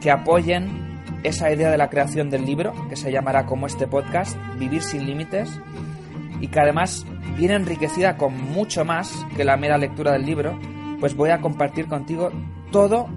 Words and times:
que 0.00 0.10
apoyen 0.10 1.02
esa 1.22 1.52
idea 1.52 1.70
de 1.70 1.78
la 1.78 1.90
creación 1.90 2.30
del 2.30 2.46
libro, 2.46 2.72
que 2.88 2.96
se 2.96 3.12
llamará 3.12 3.46
como 3.46 3.66
este 3.66 3.86
podcast, 3.86 4.36
Vivir 4.58 4.82
sin 4.82 5.06
Límites, 5.06 5.60
y 6.40 6.48
que 6.48 6.60
además 6.60 7.06
viene 7.36 7.54
enriquecida 7.54 8.16
con 8.16 8.34
mucho 8.52 8.84
más 8.84 9.26
que 9.36 9.44
la 9.44 9.56
mera 9.56 9.76
lectura 9.76 10.12
del 10.12 10.24
libro, 10.24 10.58
pues 10.98 11.14
voy 11.14 11.30
a 11.30 11.40
compartir 11.40 11.88
contigo 11.88 12.30
todo, 12.70 13.08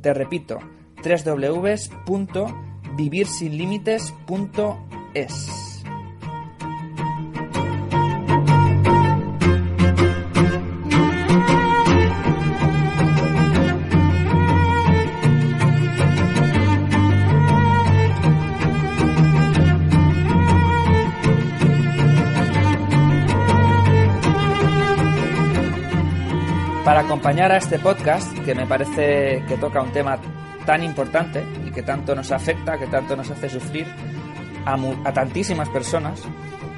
Te 0.00 0.12
repito, 0.12 0.58
www.vivirsinlimites.es. 1.02 2.73
Para 26.84 27.00
acompañar 27.00 27.50
a 27.50 27.56
este 27.56 27.78
podcast, 27.78 28.38
que 28.40 28.54
me 28.54 28.66
parece 28.66 29.42
que 29.48 29.56
toca 29.56 29.82
un 29.82 29.90
tema 29.90 30.18
tan 30.66 30.82
importante 30.82 31.42
que 31.74 31.82
tanto 31.82 32.14
nos 32.14 32.32
afecta, 32.32 32.78
que 32.78 32.86
tanto 32.86 33.16
nos 33.16 33.30
hace 33.30 33.50
sufrir 33.50 33.86
a, 34.64 35.12
tantísimas 35.12 35.68
personas, 35.68 36.22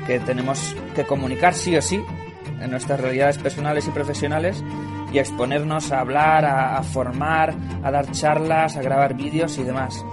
que 0.06 0.18
tenemos 0.20 0.74
que 0.94 1.04
comunicar 1.04 1.54
sí 1.54 1.76
o 1.76 1.82
sí 1.82 2.02
en 2.60 2.70
nuestras 2.70 3.00
realidades 3.00 3.38
personales 3.38 3.86
y 3.86 3.90
profesionales 3.90 4.62
y 5.12 5.18
exponernos 5.18 5.92
a 5.92 6.00
hablar, 6.00 6.44
a, 6.44 6.78
a 6.78 6.82
formar, 6.82 7.54
a 7.82 7.90
dar 7.90 8.10
charlas, 8.12 8.76
a 8.76 8.82
grabar 8.82 9.14
vídeos 9.14 9.58
y 9.58 9.62
demás. 9.62 10.04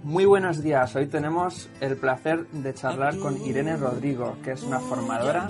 Muy 0.04 0.26
buenos 0.26 0.64
días, 0.64 0.96
hoy 0.96 1.06
tenemos 1.06 1.70
el 1.82 1.98
placer 1.98 2.48
de 2.48 2.74
charlar 2.74 3.16
con 3.20 3.46
Irene 3.46 3.78
Rodrigo, 3.78 4.38
que 4.44 4.54
es 4.54 4.64
una 4.64 4.80
formadora, 4.80 5.48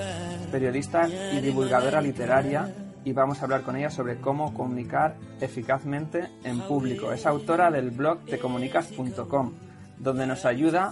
periodista 0.51 1.07
y 1.07 1.39
divulgadora 1.39 2.01
literaria 2.01 2.75
y 3.05 3.13
vamos 3.13 3.39
a 3.39 3.45
hablar 3.45 3.61
con 3.61 3.77
ella 3.77 3.89
sobre 3.89 4.17
cómo 4.17 4.53
comunicar 4.53 5.15
eficazmente 5.39 6.27
en 6.43 6.59
público. 6.59 7.13
Es 7.13 7.25
autora 7.25 7.71
del 7.71 7.91
blog 7.91 8.25
tecomunicas.com, 8.25 9.53
donde 9.97 10.27
nos 10.27 10.43
ayuda 10.43 10.91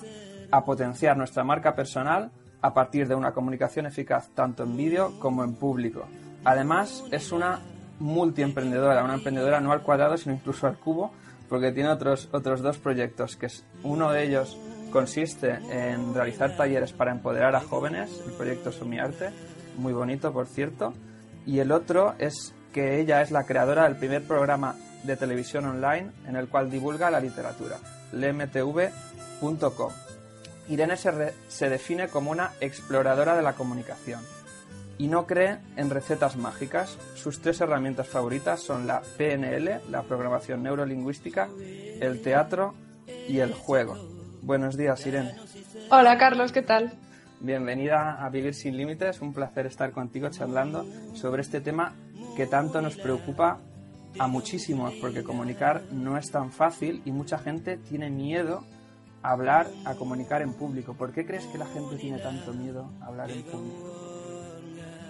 a 0.52 0.66
potenciar 0.66 1.18
nuestra 1.18 1.44
marca 1.44 1.76
personal 1.76 2.32
a 2.62 2.74
partir 2.74 3.08
de 3.08 3.16
una 3.16 3.32
comunicación 3.32 3.86
eficaz 3.86 4.30
tanto 4.36 4.64
en 4.64 4.76
vídeo 4.76 5.20
como 5.20 5.44
en 5.44 5.56
público. 5.56 6.06
Además, 6.44 7.04
es 7.12 7.32
una 7.32 7.60
multiemprendedora, 8.00 9.04
una 9.04 9.16
emprendedora 9.16 9.60
no 9.60 9.72
al 9.72 9.82
cuadrado, 9.82 10.18
sino 10.18 10.36
incluso 10.36 10.68
al 10.68 10.78
cubo, 10.78 11.12
porque 11.48 11.72
tiene 11.72 11.90
otros, 11.90 12.30
otros 12.32 12.62
dos 12.62 12.78
proyectos, 12.78 13.36
que 13.36 13.48
uno 13.84 14.12
de 14.12 14.24
ellos 14.24 14.58
consiste 14.92 15.60
en 15.70 16.14
realizar 16.14 16.56
talleres 16.56 16.94
para 16.94 17.12
empoderar 17.12 17.56
a 17.56 17.62
jóvenes, 17.62 18.24
el 18.26 18.34
proyecto 18.34 18.72
Sumiarte, 18.72 19.32
muy 19.78 19.94
bonito, 19.94 20.34
por 20.34 20.48
cierto, 20.48 20.94
y 21.46 21.60
el 21.60 21.72
otro 21.72 22.16
es 22.20 22.54
que 22.74 23.00
ella 23.00 23.22
es 23.22 23.32
la 23.32 23.46
creadora 23.46 23.84
del 23.84 23.98
primer 23.98 24.24
programa 24.24 24.76
de 25.04 25.16
televisión 25.16 25.66
online 25.66 26.12
en 26.28 26.36
el 26.36 26.48
cual 26.50 26.70
divulga 26.70 27.10
la 27.10 27.20
literatura, 27.20 27.78
lemtv.com. 28.12 29.92
Irene 30.70 30.98
se, 30.98 31.34
se 31.48 31.70
define 31.70 32.08
como 32.08 32.32
una 32.32 32.52
exploradora 32.62 33.36
de 33.36 33.42
la 33.42 33.54
comunicación 33.54 34.22
y 35.00 35.08
no 35.08 35.26
cree 35.26 35.58
en 35.78 35.90
recetas 35.90 36.38
mágicas. 36.38 36.98
Sus 37.16 37.42
tres 37.42 37.60
herramientas 37.62 38.08
favoritas 38.08 38.62
son 38.62 38.86
la 38.86 39.02
PNL, 39.18 39.82
la 39.90 40.04
programación 40.04 40.62
neurolingüística, 40.62 41.50
el 41.58 42.22
teatro 42.22 42.76
y 43.28 43.40
el 43.40 43.54
juego. 43.54 43.98
Buenos 44.42 44.78
días, 44.78 45.06
Irene. 45.08 45.36
Hola, 45.90 46.18
Carlos, 46.18 46.52
¿qué 46.52 46.62
tal? 46.62 46.94
Bienvenida 47.40 48.24
a 48.24 48.30
Vivir 48.30 48.54
sin 48.54 48.76
Límites, 48.76 49.22
un 49.22 49.34
placer 49.34 49.66
estar 49.66 49.92
contigo 49.92 50.30
charlando 50.30 50.86
sobre 51.14 51.42
este 51.42 51.62
tema 51.62 51.96
que 52.36 52.46
tanto 52.46 52.82
nos 52.82 52.98
preocupa 52.98 53.60
a 54.20 54.28
muchísimos, 54.28 54.94
porque 54.96 55.24
comunicar 55.24 55.84
no 55.92 56.18
es 56.18 56.30
tan 56.30 56.52
fácil 56.52 57.02
y 57.06 57.12
mucha 57.12 57.38
gente 57.38 57.78
tiene 57.78 58.10
miedo 58.10 58.66
hablar, 59.24 59.68
a 59.86 59.96
comunicar 59.96 60.42
en 60.42 60.54
público. 60.54 60.94
¿Por 60.94 61.12
qué 61.12 61.26
crees 61.26 61.46
que 61.46 61.58
la 61.58 61.66
gente 61.66 61.96
tiene 61.98 62.20
tanto 62.20 62.54
miedo 62.54 62.90
a 63.02 63.08
hablar 63.08 63.32
en 63.32 63.44
público? 63.44 63.96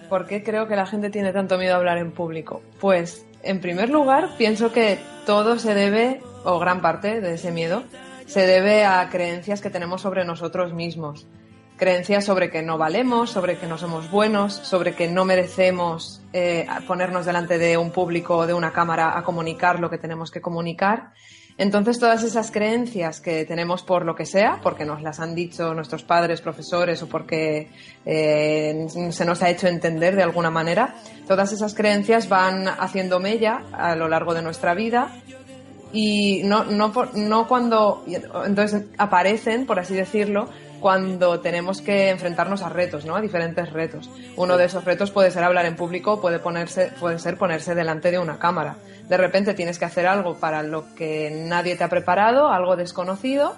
¿Por 0.08 0.26
qué 0.26 0.42
creo 0.42 0.66
que 0.66 0.76
la 0.76 0.86
gente 0.86 1.10
tiene 1.10 1.32
tanto 1.32 1.56
miedo 1.58 1.74
a 1.74 1.76
hablar 1.76 1.98
en 1.98 2.12
público? 2.12 2.62
Pues, 2.80 3.24
en 3.42 3.60
primer 3.60 3.90
lugar, 3.90 4.30
pienso 4.36 4.72
que 4.72 4.98
todo 5.26 5.58
se 5.58 5.74
debe, 5.74 6.20
o 6.44 6.58
gran 6.58 6.80
parte 6.80 7.20
de 7.20 7.34
ese 7.34 7.52
miedo, 7.52 7.84
se 8.26 8.46
debe 8.46 8.84
a 8.84 9.08
creencias 9.08 9.60
que 9.60 9.70
tenemos 9.70 10.02
sobre 10.02 10.24
nosotros 10.24 10.72
mismos 10.72 11.26
creencias 11.80 12.26
sobre 12.26 12.50
que 12.50 12.62
no 12.62 12.76
valemos, 12.76 13.30
sobre 13.30 13.56
que 13.56 13.66
no 13.66 13.78
somos 13.78 14.10
buenos, 14.10 14.52
sobre 14.52 14.94
que 14.94 15.08
no 15.08 15.24
merecemos 15.24 16.22
eh, 16.34 16.66
ponernos 16.86 17.24
delante 17.24 17.56
de 17.56 17.78
un 17.78 17.90
público 17.90 18.36
o 18.36 18.46
de 18.46 18.52
una 18.52 18.70
cámara 18.70 19.18
a 19.18 19.24
comunicar 19.24 19.80
lo 19.80 19.88
que 19.88 19.96
tenemos 19.96 20.30
que 20.30 20.42
comunicar. 20.42 21.14
Entonces, 21.60 21.98
todas 21.98 22.22
esas 22.22 22.50
creencias 22.50 23.20
que 23.20 23.44
tenemos 23.44 23.82
por 23.82 24.06
lo 24.06 24.14
que 24.14 24.24
sea, 24.24 24.60
porque 24.62 24.86
nos 24.86 25.02
las 25.02 25.20
han 25.20 25.34
dicho 25.34 25.74
nuestros 25.74 26.02
padres, 26.02 26.40
profesores 26.40 27.02
o 27.02 27.06
porque 27.06 27.68
eh, 28.06 28.86
se 29.10 29.24
nos 29.26 29.42
ha 29.42 29.50
hecho 29.50 29.68
entender 29.68 30.16
de 30.16 30.22
alguna 30.22 30.50
manera, 30.50 30.94
todas 31.28 31.52
esas 31.52 31.74
creencias 31.74 32.30
van 32.30 32.66
haciendo 32.66 33.20
mella 33.20 33.60
a 33.72 33.94
lo 33.94 34.08
largo 34.08 34.32
de 34.32 34.40
nuestra 34.40 34.72
vida. 34.72 35.12
Y 35.92 36.44
no, 36.44 36.64
no, 36.64 36.94
no 37.12 37.46
cuando 37.46 38.06
entonces 38.46 38.86
aparecen, 38.96 39.66
por 39.66 39.78
así 39.78 39.92
decirlo, 39.92 40.48
cuando 40.80 41.40
tenemos 41.40 41.80
que 41.80 42.08
enfrentarnos 42.10 42.62
a 42.62 42.68
retos, 42.68 43.04
¿no? 43.04 43.14
A 43.14 43.20
diferentes 43.20 43.72
retos. 43.72 44.10
Uno 44.36 44.56
de 44.56 44.64
esos 44.64 44.84
retos 44.84 45.10
puede 45.10 45.30
ser 45.30 45.44
hablar 45.44 45.66
en 45.66 45.76
público, 45.76 46.20
puede, 46.20 46.38
ponerse, 46.38 46.92
puede 46.98 47.18
ser 47.18 47.36
ponerse 47.36 47.74
delante 47.74 48.10
de 48.10 48.18
una 48.18 48.38
cámara. 48.38 48.76
De 49.08 49.16
repente 49.16 49.54
tienes 49.54 49.78
que 49.78 49.84
hacer 49.84 50.06
algo 50.06 50.36
para 50.36 50.62
lo 50.62 50.94
que 50.94 51.30
nadie 51.30 51.76
te 51.76 51.84
ha 51.84 51.88
preparado, 51.88 52.48
algo 52.48 52.76
desconocido, 52.76 53.56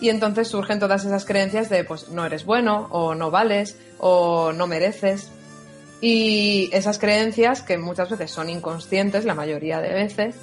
y 0.00 0.08
entonces 0.08 0.48
surgen 0.48 0.80
todas 0.80 1.04
esas 1.04 1.24
creencias 1.24 1.70
de, 1.70 1.84
pues, 1.84 2.08
no 2.08 2.26
eres 2.26 2.44
bueno, 2.44 2.88
o 2.90 3.14
no 3.14 3.30
vales, 3.30 3.78
o 3.98 4.52
no 4.52 4.66
mereces. 4.66 5.30
Y 6.00 6.68
esas 6.72 6.98
creencias, 6.98 7.62
que 7.62 7.78
muchas 7.78 8.10
veces 8.10 8.30
son 8.30 8.50
inconscientes, 8.50 9.24
la 9.24 9.34
mayoría 9.34 9.80
de 9.80 9.94
veces, 9.94 10.36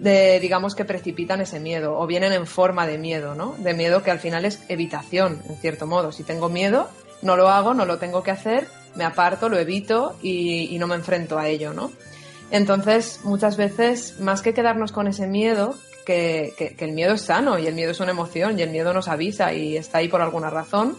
de, 0.00 0.40
digamos, 0.40 0.74
que 0.74 0.86
precipitan 0.86 1.42
ese 1.42 1.60
miedo 1.60 1.98
o 1.98 2.06
vienen 2.06 2.32
en 2.32 2.46
forma 2.46 2.86
de 2.86 2.96
miedo, 2.96 3.34
¿no? 3.34 3.54
De 3.58 3.74
miedo 3.74 4.02
que 4.02 4.10
al 4.10 4.18
final 4.18 4.46
es 4.46 4.62
evitación, 4.68 5.42
en 5.46 5.56
cierto 5.56 5.86
modo. 5.86 6.10
Si 6.10 6.24
tengo 6.24 6.48
miedo, 6.48 6.88
no 7.20 7.36
lo 7.36 7.50
hago, 7.50 7.74
no 7.74 7.84
lo 7.84 7.98
tengo 7.98 8.22
que 8.22 8.30
hacer, 8.30 8.66
me 8.94 9.04
aparto, 9.04 9.50
lo 9.50 9.58
evito 9.58 10.16
y, 10.22 10.74
no 10.78 10.86
me 10.86 10.94
enfrento 10.94 11.38
a 11.38 11.48
ello, 11.48 11.74
¿no? 11.74 11.92
Entonces, 12.50 13.20
muchas 13.24 13.58
veces, 13.58 14.18
más 14.20 14.40
que 14.40 14.54
quedarnos 14.54 14.90
con 14.90 15.06
ese 15.06 15.26
miedo, 15.26 15.74
que, 16.06 16.54
que, 16.56 16.82
el 16.82 16.92
miedo 16.92 17.14
es 17.14 17.20
sano 17.20 17.58
y 17.58 17.66
el 17.66 17.74
miedo 17.74 17.92
es 17.92 18.00
una 18.00 18.12
emoción 18.12 18.58
y 18.58 18.62
el 18.62 18.70
miedo 18.70 18.94
nos 18.94 19.06
avisa 19.06 19.52
y 19.52 19.76
está 19.76 19.98
ahí 19.98 20.08
por 20.08 20.22
alguna 20.22 20.48
razón, 20.48 20.96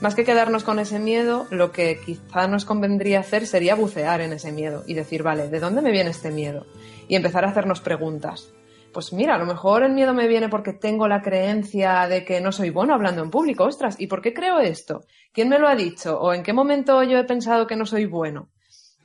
más 0.00 0.16
que 0.16 0.24
quedarnos 0.24 0.64
con 0.64 0.80
ese 0.80 0.98
miedo, 0.98 1.46
lo 1.50 1.70
que 1.70 2.00
quizá 2.04 2.48
nos 2.48 2.64
convendría 2.64 3.20
hacer 3.20 3.46
sería 3.46 3.76
bucear 3.76 4.20
en 4.20 4.32
ese 4.32 4.50
miedo 4.50 4.82
y 4.84 4.94
decir, 4.94 5.22
vale, 5.22 5.48
¿de 5.48 5.60
dónde 5.60 5.80
me 5.80 5.92
viene 5.92 6.10
este 6.10 6.32
miedo? 6.32 6.66
Y 7.08 7.16
empezar 7.16 7.44
a 7.44 7.50
hacernos 7.50 7.80
preguntas. 7.80 8.52
Pues 8.92 9.12
mira, 9.12 9.36
a 9.36 9.38
lo 9.38 9.46
mejor 9.46 9.84
el 9.84 9.92
miedo 9.92 10.12
me 10.12 10.28
viene 10.28 10.48
porque 10.48 10.74
tengo 10.74 11.08
la 11.08 11.22
creencia 11.22 12.06
de 12.08 12.24
que 12.24 12.40
no 12.40 12.52
soy 12.52 12.70
bueno 12.70 12.94
hablando 12.94 13.22
en 13.22 13.30
público. 13.30 13.64
Ostras, 13.64 13.96
¿y 13.98 14.06
por 14.06 14.20
qué 14.20 14.34
creo 14.34 14.58
esto? 14.58 15.04
¿Quién 15.32 15.48
me 15.48 15.58
lo 15.58 15.66
ha 15.66 15.74
dicho? 15.74 16.20
¿O 16.20 16.34
en 16.34 16.42
qué 16.42 16.52
momento 16.52 17.02
yo 17.02 17.18
he 17.18 17.24
pensado 17.24 17.66
que 17.66 17.76
no 17.76 17.86
soy 17.86 18.04
bueno? 18.04 18.50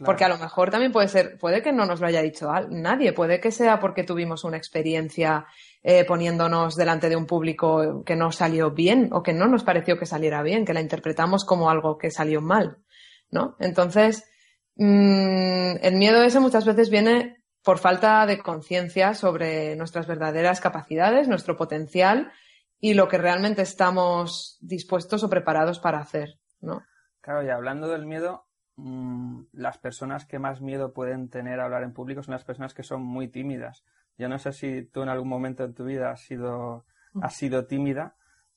Porque 0.04 0.26
a 0.26 0.30
lo 0.30 0.38
mejor 0.38 0.70
también 0.70 0.92
puede 0.92 1.08
ser, 1.08 1.40
puede 1.40 1.64
que 1.64 1.72
no 1.72 1.86
nos 1.86 2.00
lo 2.00 2.08
haya 2.08 2.22
dicho 2.22 2.52
nadie, 2.70 3.14
puede 3.14 3.40
que 3.40 3.52
sea 3.52 3.80
porque 3.80 4.04
tuvimos 4.04 4.44
una 4.44 4.58
experiencia 4.58 5.48
eh, 5.82 6.06
poniéndonos 6.06 6.76
delante 6.76 7.10
de 7.10 7.16
un 7.16 7.26
público 7.26 8.04
que 8.06 8.16
no 8.16 8.32
salió 8.32 8.72
bien 8.72 9.10
o 9.12 9.24
que 9.24 9.34
no 9.34 9.48
nos 9.48 9.64
pareció 9.64 9.98
que 9.98 10.06
saliera 10.06 10.44
bien, 10.44 10.66
que 10.66 10.74
la 10.74 10.82
interpretamos 10.82 11.46
como 11.46 11.72
algo 11.72 11.98
que 11.98 12.12
salió 12.12 12.42
mal, 12.42 12.78
¿no? 13.32 13.56
Entonces, 13.60 14.30
mm, 14.76 15.78
el 15.82 15.96
miedo 15.96 16.22
ese 16.22 16.40
muchas 16.40 16.66
veces 16.66 16.92
viene 16.92 17.38
por 17.68 17.80
falta 17.80 18.26
de 18.26 18.40
conciencia 18.40 19.14
sobre 19.14 19.76
nuestras 19.76 20.08
verdaderas 20.08 20.62
capacidades, 20.62 21.28
nuestro 21.28 21.58
potencial 21.58 22.32
y 22.80 22.94
lo 22.94 23.10
que 23.10 23.18
realmente 23.18 23.62
estamos 23.62 24.58
dispuestos 24.62 25.22
o 25.26 25.30
preparados 25.30 25.78
para 25.78 26.00
hacer, 26.00 26.40
¿no? 26.62 26.82
Claro, 27.20 27.44
y 27.44 27.50
hablando 27.50 27.90
del 27.90 28.06
miedo, 28.06 28.46
mm, 28.78 29.48
las 29.52 29.80
personas 29.80 30.26
que 30.26 30.40
más 30.40 30.62
miedo 30.62 30.94
pueden 30.94 31.28
tener 31.28 31.60
a 31.60 31.66
hablar 31.66 31.84
en 31.84 31.92
público 31.92 32.24
son 32.24 32.36
las 32.36 32.46
personas 32.46 32.74
que 32.74 32.84
son 32.84 33.04
muy 33.04 33.28
tímidas. 33.28 33.84
Yo 34.18 34.30
no 34.30 34.40
sé 34.40 34.54
si 34.54 34.84
tú 34.84 35.02
en 35.02 35.10
algún 35.10 35.28
momento 35.28 35.66
en 35.66 35.74
tu 35.74 35.84
vida 35.84 36.10
has 36.10 36.22
sido, 36.22 36.86
mm. 37.16 37.24
has 37.26 37.36
sido 37.36 37.66
tímida, 37.66 38.16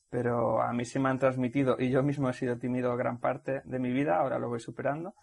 pero 0.09 0.61
a 0.61 0.71
mí 0.71 0.85
sí 0.85 0.99
me 0.99 1.09
han 1.09 1.19
transmitido, 1.19 1.75
y 1.77 1.89
yo 1.89 2.01
mismo 2.01 2.29
he 2.29 2.33
sido 2.33 2.57
tímido 2.57 2.95
gran 2.95 3.19
parte 3.19 3.61
de 3.65 3.77
mi 3.77 3.91
vida, 3.91 4.15
ahora 4.15 4.39
lo 4.39 4.47
voy 4.47 4.61
superando, 4.61 5.15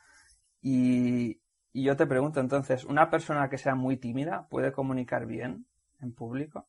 y, 0.60 1.40
y 1.78 1.84
yo 1.84 1.96
te 1.96 2.06
pregunto 2.06 2.40
entonces, 2.40 2.84
¿una 2.84 3.08
persona 3.08 3.48
que 3.48 3.56
sea 3.56 3.76
muy 3.76 3.96
tímida 3.96 4.48
puede 4.50 4.72
comunicar 4.72 5.26
bien 5.26 5.66
en 6.00 6.12
público? 6.12 6.66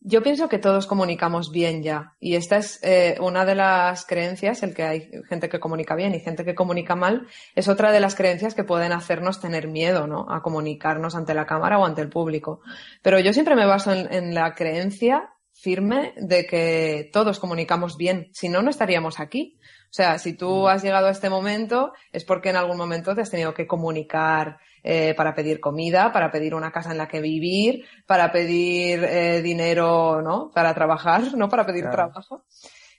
Yo 0.00 0.22
pienso 0.22 0.50
que 0.50 0.58
todos 0.58 0.86
comunicamos 0.86 1.50
bien 1.50 1.82
ya. 1.82 2.16
Y 2.20 2.34
esta 2.34 2.58
es 2.58 2.78
eh, 2.82 3.16
una 3.20 3.46
de 3.46 3.54
las 3.54 4.04
creencias, 4.04 4.62
el 4.62 4.74
que 4.74 4.82
hay 4.82 5.10
gente 5.28 5.48
que 5.48 5.60
comunica 5.60 5.94
bien 5.94 6.14
y 6.14 6.20
gente 6.20 6.44
que 6.44 6.54
comunica 6.54 6.94
mal, 6.94 7.26
es 7.54 7.68
otra 7.68 7.90
de 7.90 8.00
las 8.00 8.14
creencias 8.14 8.54
que 8.54 8.64
pueden 8.64 8.92
hacernos 8.92 9.40
tener 9.40 9.68
miedo, 9.68 10.06
¿no? 10.06 10.26
A 10.28 10.42
comunicarnos 10.42 11.14
ante 11.14 11.32
la 11.32 11.46
cámara 11.46 11.78
o 11.78 11.86
ante 11.86 12.02
el 12.02 12.10
público. 12.10 12.60
Pero 13.00 13.18
yo 13.18 13.32
siempre 13.32 13.56
me 13.56 13.64
baso 13.64 13.92
en 13.92 14.34
la 14.34 14.54
creencia 14.54 15.32
firme 15.54 16.12
de 16.16 16.44
que 16.46 17.08
todos 17.12 17.38
comunicamos 17.38 17.96
bien. 17.96 18.28
Si 18.32 18.48
no, 18.48 18.60
no 18.60 18.68
estaríamos 18.68 19.20
aquí. 19.20 19.58
O 19.92 19.94
sea, 19.94 20.18
si 20.18 20.32
tú 20.32 20.62
mm. 20.62 20.66
has 20.68 20.82
llegado 20.82 21.06
a 21.08 21.10
este 21.10 21.28
momento 21.28 21.92
es 22.12 22.24
porque 22.24 22.48
en 22.48 22.56
algún 22.56 22.78
momento 22.78 23.14
te 23.14 23.20
has 23.20 23.28
tenido 23.28 23.52
que 23.52 23.66
comunicar 23.66 24.56
eh, 24.82 25.12
para 25.14 25.34
pedir 25.34 25.60
comida, 25.60 26.10
para 26.12 26.30
pedir 26.30 26.54
una 26.54 26.72
casa 26.72 26.92
en 26.92 26.98
la 26.98 27.08
que 27.08 27.20
vivir, 27.20 27.84
para 28.06 28.32
pedir 28.32 29.04
eh, 29.04 29.42
dinero, 29.42 30.22
¿no? 30.22 30.50
Para 30.50 30.72
trabajar, 30.72 31.22
¿no? 31.36 31.50
Para 31.50 31.66
pedir 31.66 31.90
trabajo. 31.90 32.46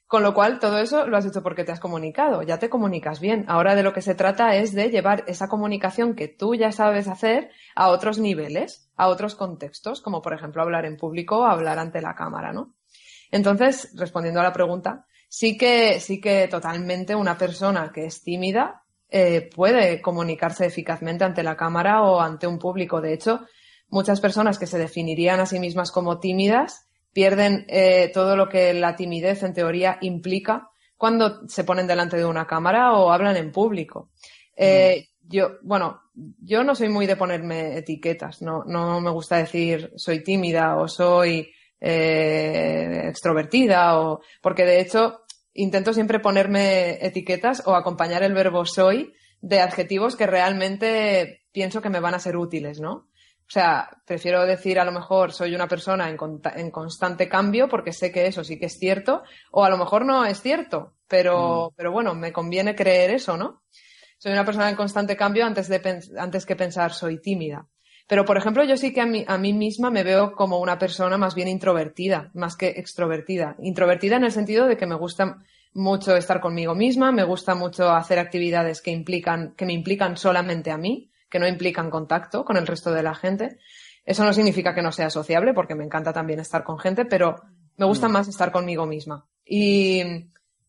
Con 0.05 0.21
lo 0.21 0.35
cual, 0.35 0.59
todo 0.59 0.77
eso 0.77 1.07
lo 1.07 1.17
has 1.17 1.25
hecho 1.25 1.41
porque 1.41 1.63
te 1.63 1.71
has 1.71 1.79
comunicado, 1.79 2.43
ya 2.43 2.59
te 2.59 2.69
comunicas 2.69 3.19
bien. 3.19 3.45
Ahora 3.47 3.73
de 3.73 3.81
lo 3.81 3.91
que 3.91 4.03
se 4.03 4.13
trata 4.13 4.55
es 4.55 4.75
de 4.75 4.91
llevar 4.91 5.23
esa 5.25 5.47
comunicación 5.47 6.13
que 6.13 6.27
tú 6.27 6.53
ya 6.53 6.71
sabes 6.71 7.07
hacer 7.07 7.49
a 7.73 7.89
otros 7.89 8.19
niveles, 8.19 8.91
a 8.95 9.07
otros 9.07 9.33
contextos, 9.33 9.99
como 9.99 10.21
por 10.21 10.35
ejemplo 10.35 10.61
hablar 10.61 10.85
en 10.85 10.97
público 10.97 11.43
hablar 11.47 11.79
ante 11.79 12.03
la 12.03 12.13
cámara, 12.13 12.53
¿no? 12.53 12.75
Entonces, 13.31 13.91
respondiendo 13.97 14.41
a 14.41 14.43
la 14.43 14.53
pregunta, 14.53 15.07
sí 15.33 15.57
que, 15.57 15.99
sí 15.99 16.21
que 16.21 16.47
totalmente 16.47 17.15
una 17.15 17.35
persona 17.35 17.91
que 17.91 18.05
es 18.05 18.21
tímida 18.21 18.83
eh, 19.09 19.49
puede 19.53 19.99
comunicarse 19.99 20.67
eficazmente 20.67 21.23
ante 21.23 21.41
la 21.41 21.57
cámara 21.57 22.03
o 22.03 22.21
ante 22.21 22.45
un 22.45 22.59
público. 22.59 23.01
De 23.01 23.13
hecho, 23.13 23.41
muchas 23.89 24.21
personas 24.21 24.59
que 24.59 24.67
se 24.67 24.77
definirían 24.77 25.39
a 25.39 25.47
sí 25.47 25.57
mismas 25.57 25.91
como 25.91 26.19
tímidas 26.19 26.85
pierden 27.13 27.65
eh, 27.67 28.11
todo 28.13 28.35
lo 28.35 28.47
que 28.47 28.75
la 28.75 28.95
timidez 28.95 29.41
en 29.41 29.55
teoría 29.55 29.97
implica 30.01 30.69
cuando 30.97 31.47
se 31.47 31.63
ponen 31.63 31.87
delante 31.87 32.17
de 32.17 32.25
una 32.25 32.45
cámara 32.45 32.93
o 32.93 33.11
hablan 33.11 33.35
en 33.35 33.51
público. 33.51 34.11
Eh, 34.55 35.07
yo, 35.23 35.53
bueno, 35.63 35.99
yo 36.13 36.63
no 36.63 36.75
soy 36.75 36.89
muy 36.89 37.07
de 37.07 37.15
ponerme 37.15 37.75
etiquetas, 37.75 38.43
no, 38.43 38.65
no 38.65 39.01
me 39.01 39.09
gusta 39.09 39.37
decir 39.37 39.93
soy 39.95 40.23
tímida 40.23 40.75
o 40.75 40.87
soy 40.87 41.51
eh, 41.85 43.07
extrovertida 43.09 43.99
o 43.99 44.21
porque 44.41 44.63
de 44.63 44.79
hecho 44.79 45.22
intento 45.53 45.93
siempre 45.93 46.19
ponerme 46.19 47.05
etiquetas 47.05 47.63
o 47.65 47.75
acompañar 47.75 48.23
el 48.23 48.33
verbo 48.33 48.65
soy 48.65 49.13
de 49.41 49.59
adjetivos 49.59 50.15
que 50.15 50.27
realmente 50.27 51.43
pienso 51.51 51.81
que 51.81 51.89
me 51.89 51.99
van 51.99 52.15
a 52.15 52.19
ser 52.19 52.37
útiles, 52.37 52.79
¿no? 52.79 53.07
O 53.45 53.51
sea, 53.53 53.89
prefiero 54.05 54.45
decir 54.45 54.79
a 54.79 54.85
lo 54.85 54.91
mejor 54.91 55.33
soy 55.33 55.53
una 55.53 55.67
persona 55.67 56.09
en, 56.09 56.17
en, 56.55 56.71
constante 56.71 57.27
cambio 57.27 57.67
porque 57.67 57.91
sé 57.91 58.11
que 58.11 58.25
eso 58.25 58.43
sí 58.43 58.57
que 58.57 58.67
es 58.67 58.79
cierto, 58.79 59.21
o 59.51 59.63
a 59.63 59.69
lo 59.69 59.77
mejor 59.77 60.05
no 60.05 60.25
es 60.25 60.41
cierto, 60.41 60.93
pero, 61.07 61.69
mm. 61.69 61.75
pero 61.75 61.91
bueno, 61.91 62.15
me 62.15 62.31
conviene 62.31 62.73
creer 62.73 63.11
eso, 63.11 63.37
¿no? 63.37 63.61
Soy 64.17 64.31
una 64.31 64.45
persona 64.45 64.69
en 64.69 64.77
constante 64.77 65.17
cambio 65.17 65.45
antes, 65.45 65.67
de, 65.67 66.01
antes 66.17 66.45
que 66.45 66.55
pensar 66.55 66.93
soy 66.93 67.19
tímida. 67.21 67.67
Pero, 68.07 68.25
por 68.25 68.37
ejemplo, 68.37 68.63
yo 68.63 68.77
sí 68.77 68.93
que 68.93 69.01
a 69.01 69.05
mí, 69.05 69.23
a 69.27 69.37
mí 69.37 69.53
misma 69.53 69.89
me 69.89 70.03
veo 70.03 70.33
como 70.33 70.59
una 70.59 70.77
persona 70.77 71.17
más 71.17 71.35
bien 71.35 71.47
introvertida, 71.47 72.31
más 72.33 72.55
que 72.55 72.67
extrovertida. 72.67 73.55
Introvertida 73.59 74.17
en 74.17 74.25
el 74.25 74.31
sentido 74.31 74.67
de 74.67 74.77
que 74.77 74.85
me 74.85 74.95
gusta 74.95 75.41
mucho 75.73 76.15
estar 76.15 76.39
conmigo 76.39 76.75
misma, 76.75 77.11
me 77.11 77.23
gusta 77.23 77.55
mucho 77.55 77.89
hacer 77.91 78.19
actividades 78.19 78.81
que 78.81 78.91
implican, 78.91 79.53
que 79.55 79.65
me 79.65 79.73
implican 79.73 80.17
solamente 80.17 80.71
a 80.71 80.77
mí, 80.77 81.09
que 81.29 81.39
no 81.39 81.47
implican 81.47 81.89
contacto 81.89 82.45
con 82.45 82.57
el 82.57 82.67
resto 82.67 82.91
de 82.91 83.03
la 83.03 83.15
gente. 83.15 83.57
Eso 84.05 84.23
no 84.23 84.33
significa 84.33 84.75
que 84.75 84.81
no 84.81 84.91
sea 84.91 85.09
sociable, 85.09 85.53
porque 85.53 85.75
me 85.75 85.85
encanta 85.85 86.13
también 86.13 86.39
estar 86.39 86.63
con 86.63 86.77
gente, 86.77 87.05
pero 87.05 87.41
me 87.77 87.85
gusta 87.85 88.07
mm. 88.07 88.11
más 88.11 88.27
estar 88.27 88.51
conmigo 88.51 88.85
misma. 88.85 89.25
Y, 89.45 90.03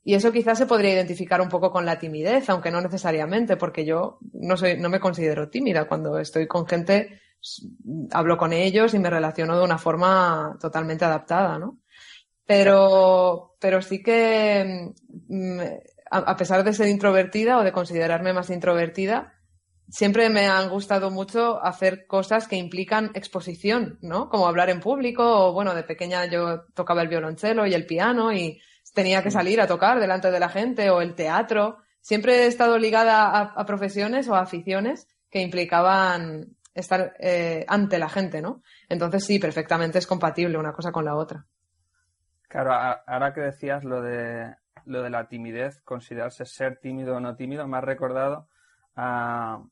y 0.04 0.14
eso 0.14 0.32
quizás 0.32 0.56
se 0.56 0.66
podría 0.66 0.94
identificar 0.94 1.40
un 1.40 1.48
poco 1.48 1.70
con 1.70 1.84
la 1.84 1.98
timidez, 1.98 2.48
aunque 2.48 2.70
no 2.70 2.80
necesariamente, 2.80 3.56
porque 3.56 3.84
yo 3.84 4.18
no 4.32 4.56
soy, 4.56 4.78
no 4.78 4.88
me 4.88 5.00
considero 5.00 5.50
tímida. 5.50 5.86
Cuando 5.86 6.18
estoy 6.18 6.46
con 6.46 6.66
gente, 6.66 7.20
hablo 8.12 8.36
con 8.36 8.52
ellos 8.52 8.94
y 8.94 8.98
me 8.98 9.10
relaciono 9.10 9.58
de 9.58 9.64
una 9.64 9.78
forma 9.78 10.56
totalmente 10.60 11.04
adaptada, 11.04 11.58
¿no? 11.58 11.78
Pero, 12.46 13.56
pero 13.58 13.80
sí 13.82 14.02
que, 14.02 14.92
mm, 15.28 15.60
a 16.10 16.36
pesar 16.36 16.62
de 16.64 16.72
ser 16.72 16.88
introvertida 16.88 17.58
o 17.58 17.64
de 17.64 17.72
considerarme 17.72 18.32
más 18.32 18.50
introvertida, 18.50 19.34
siempre 19.88 20.28
me 20.30 20.46
han 20.46 20.68
gustado 20.68 21.10
mucho 21.10 21.62
hacer 21.62 22.06
cosas 22.06 22.48
que 22.48 22.56
implican 22.56 23.10
exposición, 23.14 23.98
¿no? 24.02 24.28
Como 24.28 24.46
hablar 24.46 24.70
en 24.70 24.80
público 24.80 25.22
o, 25.24 25.52
bueno, 25.52 25.74
de 25.74 25.82
pequeña 25.82 26.26
yo 26.26 26.64
tocaba 26.74 27.02
el 27.02 27.08
violonchelo 27.08 27.66
y 27.66 27.74
el 27.74 27.86
piano 27.86 28.32
y 28.32 28.60
tenía 28.94 29.22
que 29.22 29.30
salir 29.30 29.60
a 29.60 29.66
tocar 29.66 30.00
delante 30.00 30.30
de 30.30 30.40
la 30.40 30.48
gente 30.48 30.90
o 30.90 31.00
el 31.00 31.14
teatro. 31.14 31.78
Siempre 32.00 32.44
he 32.44 32.46
estado 32.46 32.78
ligada 32.78 33.52
a, 33.54 33.66
profesiones 33.66 34.28
o 34.28 34.34
a 34.34 34.40
aficiones 34.40 35.08
que 35.30 35.40
implicaban 35.40 36.56
estar 36.74 37.14
eh, 37.18 37.64
ante 37.68 37.98
la 37.98 38.08
gente, 38.08 38.42
¿no? 38.42 38.62
Entonces 38.88 39.24
sí, 39.24 39.38
perfectamente 39.38 39.98
es 39.98 40.06
compatible 40.06 40.58
una 40.58 40.72
cosa 40.72 40.92
con 40.92 41.04
la 41.04 41.16
otra. 41.16 41.46
Claro, 42.48 42.72
ahora 43.06 43.32
que 43.32 43.40
decías 43.40 43.84
lo 43.84 44.02
de 44.02 44.54
lo 44.86 45.02
de 45.02 45.10
la 45.10 45.28
timidez, 45.28 45.80
considerarse 45.82 46.44
ser 46.44 46.78
tímido 46.78 47.16
o 47.16 47.20
no 47.20 47.36
tímido, 47.36 47.66
me 47.66 47.78
ha 47.78 47.80
recordado 47.80 48.48
a, 48.96 49.62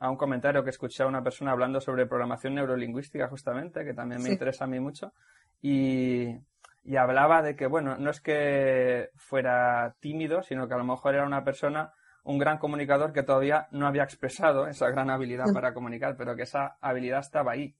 un 0.00 0.16
comentario 0.16 0.64
que 0.64 0.70
escuché 0.70 1.02
a 1.02 1.06
una 1.06 1.22
persona 1.22 1.52
hablando 1.52 1.80
sobre 1.80 2.06
programación 2.06 2.54
neurolingüística 2.54 3.28
justamente, 3.28 3.84
que 3.84 3.94
también 3.94 4.22
me 4.22 4.30
interesa 4.30 4.64
a 4.64 4.68
mí 4.68 4.80
mucho, 4.80 5.12
y, 5.60 6.36
y 6.84 6.96
hablaba 6.96 7.42
de 7.42 7.54
que, 7.54 7.66
bueno, 7.66 7.96
no 7.98 8.10
es 8.10 8.20
que 8.20 9.10
fuera 9.14 9.94
tímido, 10.00 10.42
sino 10.42 10.66
que 10.66 10.74
a 10.74 10.78
lo 10.78 10.84
mejor 10.84 11.14
era 11.14 11.26
una 11.26 11.44
persona, 11.44 11.92
un 12.24 12.38
gran 12.38 12.58
comunicador 12.58 13.12
que 13.12 13.22
todavía 13.22 13.68
no 13.72 13.86
había 13.86 14.04
expresado 14.04 14.66
esa 14.66 14.88
gran 14.90 15.10
habilidad 15.10 15.52
para 15.52 15.74
comunicar, 15.74 16.16
pero 16.16 16.36
que 16.36 16.42
esa 16.42 16.76
habilidad 16.80 17.20
estaba 17.20 17.52
ahí, 17.52 17.74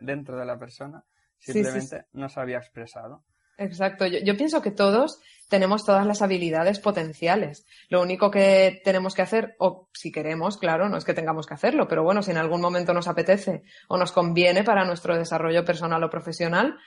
dentro 0.00 0.38
de 0.38 0.46
la 0.46 0.58
persona, 0.58 1.04
simplemente 1.38 2.06
no 2.12 2.28
se 2.28 2.40
había 2.40 2.58
expresado. 2.58 3.24
Exacto, 3.56 4.06
yo, 4.06 4.20
yo, 4.20 4.36
pienso 4.36 4.62
que 4.62 4.70
todos 4.70 5.20
tenemos 5.48 5.84
todas 5.84 6.06
las 6.06 6.22
habilidades 6.22 6.78
potenciales. 6.78 7.66
Lo 7.88 8.00
único 8.00 8.30
que 8.30 8.80
tenemos 8.84 9.14
que 9.14 9.22
hacer, 9.22 9.56
o 9.58 9.88
si 9.92 10.12
queremos, 10.12 10.58
claro, 10.58 10.88
no 10.88 10.96
es 10.96 11.04
que 11.04 11.12
tengamos 11.12 11.46
que 11.46 11.54
hacerlo, 11.54 11.88
pero 11.88 12.04
bueno, 12.04 12.22
si 12.22 12.30
en 12.30 12.36
algún 12.36 12.60
momento 12.60 12.94
nos 12.94 13.08
apetece 13.08 13.62
o 13.88 13.96
nos 13.96 14.12
conviene 14.12 14.62
para 14.62 14.84
nuestro 14.84 15.16
desarrollo 15.16 15.64
personal 15.64 16.04
o 16.04 16.10
profesional, 16.10 16.78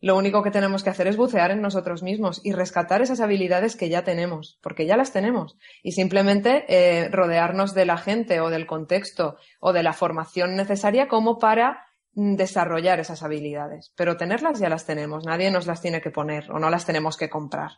lo 0.00 0.16
único 0.16 0.42
que 0.42 0.50
tenemos 0.50 0.82
que 0.82 0.90
hacer 0.90 1.06
es 1.06 1.16
bucear 1.16 1.50
en 1.50 1.60
nosotros 1.60 2.02
mismos 2.02 2.40
y 2.44 2.52
rescatar 2.52 3.02
esas 3.02 3.20
habilidades 3.20 3.76
que 3.76 3.88
ya 3.88 4.04
tenemos, 4.04 4.58
porque 4.62 4.86
ya 4.86 4.96
las 4.96 5.12
tenemos. 5.12 5.56
Y 5.82 5.92
simplemente 5.92 6.64
eh, 6.68 7.08
rodearnos 7.08 7.74
de 7.74 7.86
la 7.86 7.96
gente 7.96 8.40
o 8.40 8.50
del 8.50 8.66
contexto 8.66 9.36
o 9.60 9.72
de 9.72 9.82
la 9.82 9.92
formación 9.92 10.56
necesaria 10.56 11.08
como 11.08 11.38
para 11.38 11.86
mm, 12.14 12.36
desarrollar 12.36 13.00
esas 13.00 13.22
habilidades. 13.22 13.92
Pero 13.96 14.16
tenerlas 14.16 14.58
ya 14.58 14.68
las 14.68 14.86
tenemos, 14.86 15.24
nadie 15.24 15.50
nos 15.50 15.66
las 15.66 15.80
tiene 15.80 16.00
que 16.00 16.10
poner 16.10 16.50
o 16.50 16.58
no 16.58 16.70
las 16.70 16.86
tenemos 16.86 17.16
que 17.16 17.30
comprar. 17.30 17.72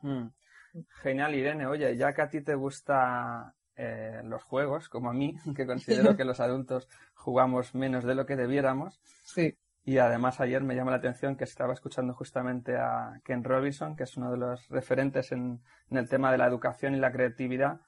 Hmm. 0.00 0.28
Genial, 1.02 1.34
Irene. 1.34 1.66
Oye, 1.66 1.96
ya 1.96 2.12
que 2.12 2.22
a 2.22 2.28
ti 2.28 2.40
te 2.42 2.54
gustan 2.54 3.52
eh, 3.76 4.20
los 4.24 4.42
juegos, 4.42 4.88
como 4.88 5.10
a 5.10 5.12
mí, 5.12 5.34
que 5.56 5.66
considero 5.66 6.16
que 6.16 6.24
los 6.24 6.40
adultos 6.40 6.88
jugamos 7.14 7.74
menos 7.74 8.04
de 8.04 8.14
lo 8.14 8.26
que 8.26 8.36
debiéramos. 8.36 9.00
Sí. 9.24 9.56
Y 9.84 9.98
además 9.98 10.40
ayer 10.40 10.62
me 10.62 10.76
llama 10.76 10.92
la 10.92 10.98
atención 10.98 11.36
que 11.36 11.44
estaba 11.44 11.72
escuchando 11.72 12.14
justamente 12.14 12.76
a 12.76 13.20
Ken 13.24 13.42
Robinson, 13.42 13.96
que 13.96 14.04
es 14.04 14.16
uno 14.16 14.30
de 14.30 14.36
los 14.36 14.68
referentes 14.68 15.32
en, 15.32 15.60
el 15.90 16.08
tema 16.08 16.30
de 16.30 16.38
la 16.38 16.46
educación 16.46 16.94
y 16.94 17.00
la 17.00 17.10
creatividad, 17.10 17.80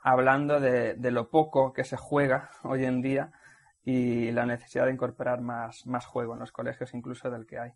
hablando 0.00 0.58
de, 0.58 0.96
lo 1.10 1.28
poco 1.28 1.72
que 1.72 1.84
se 1.84 1.96
juega 1.96 2.50
hoy 2.62 2.84
en 2.84 3.02
día 3.02 3.30
y 3.84 4.32
la 4.32 4.46
necesidad 4.46 4.86
de 4.86 4.92
incorporar 4.92 5.42
más, 5.42 5.86
más 5.86 6.06
juego 6.06 6.32
en 6.32 6.40
los 6.40 6.52
colegios 6.52 6.94
incluso 6.94 7.30
del 7.30 7.46
que 7.46 7.58
hay. 7.58 7.72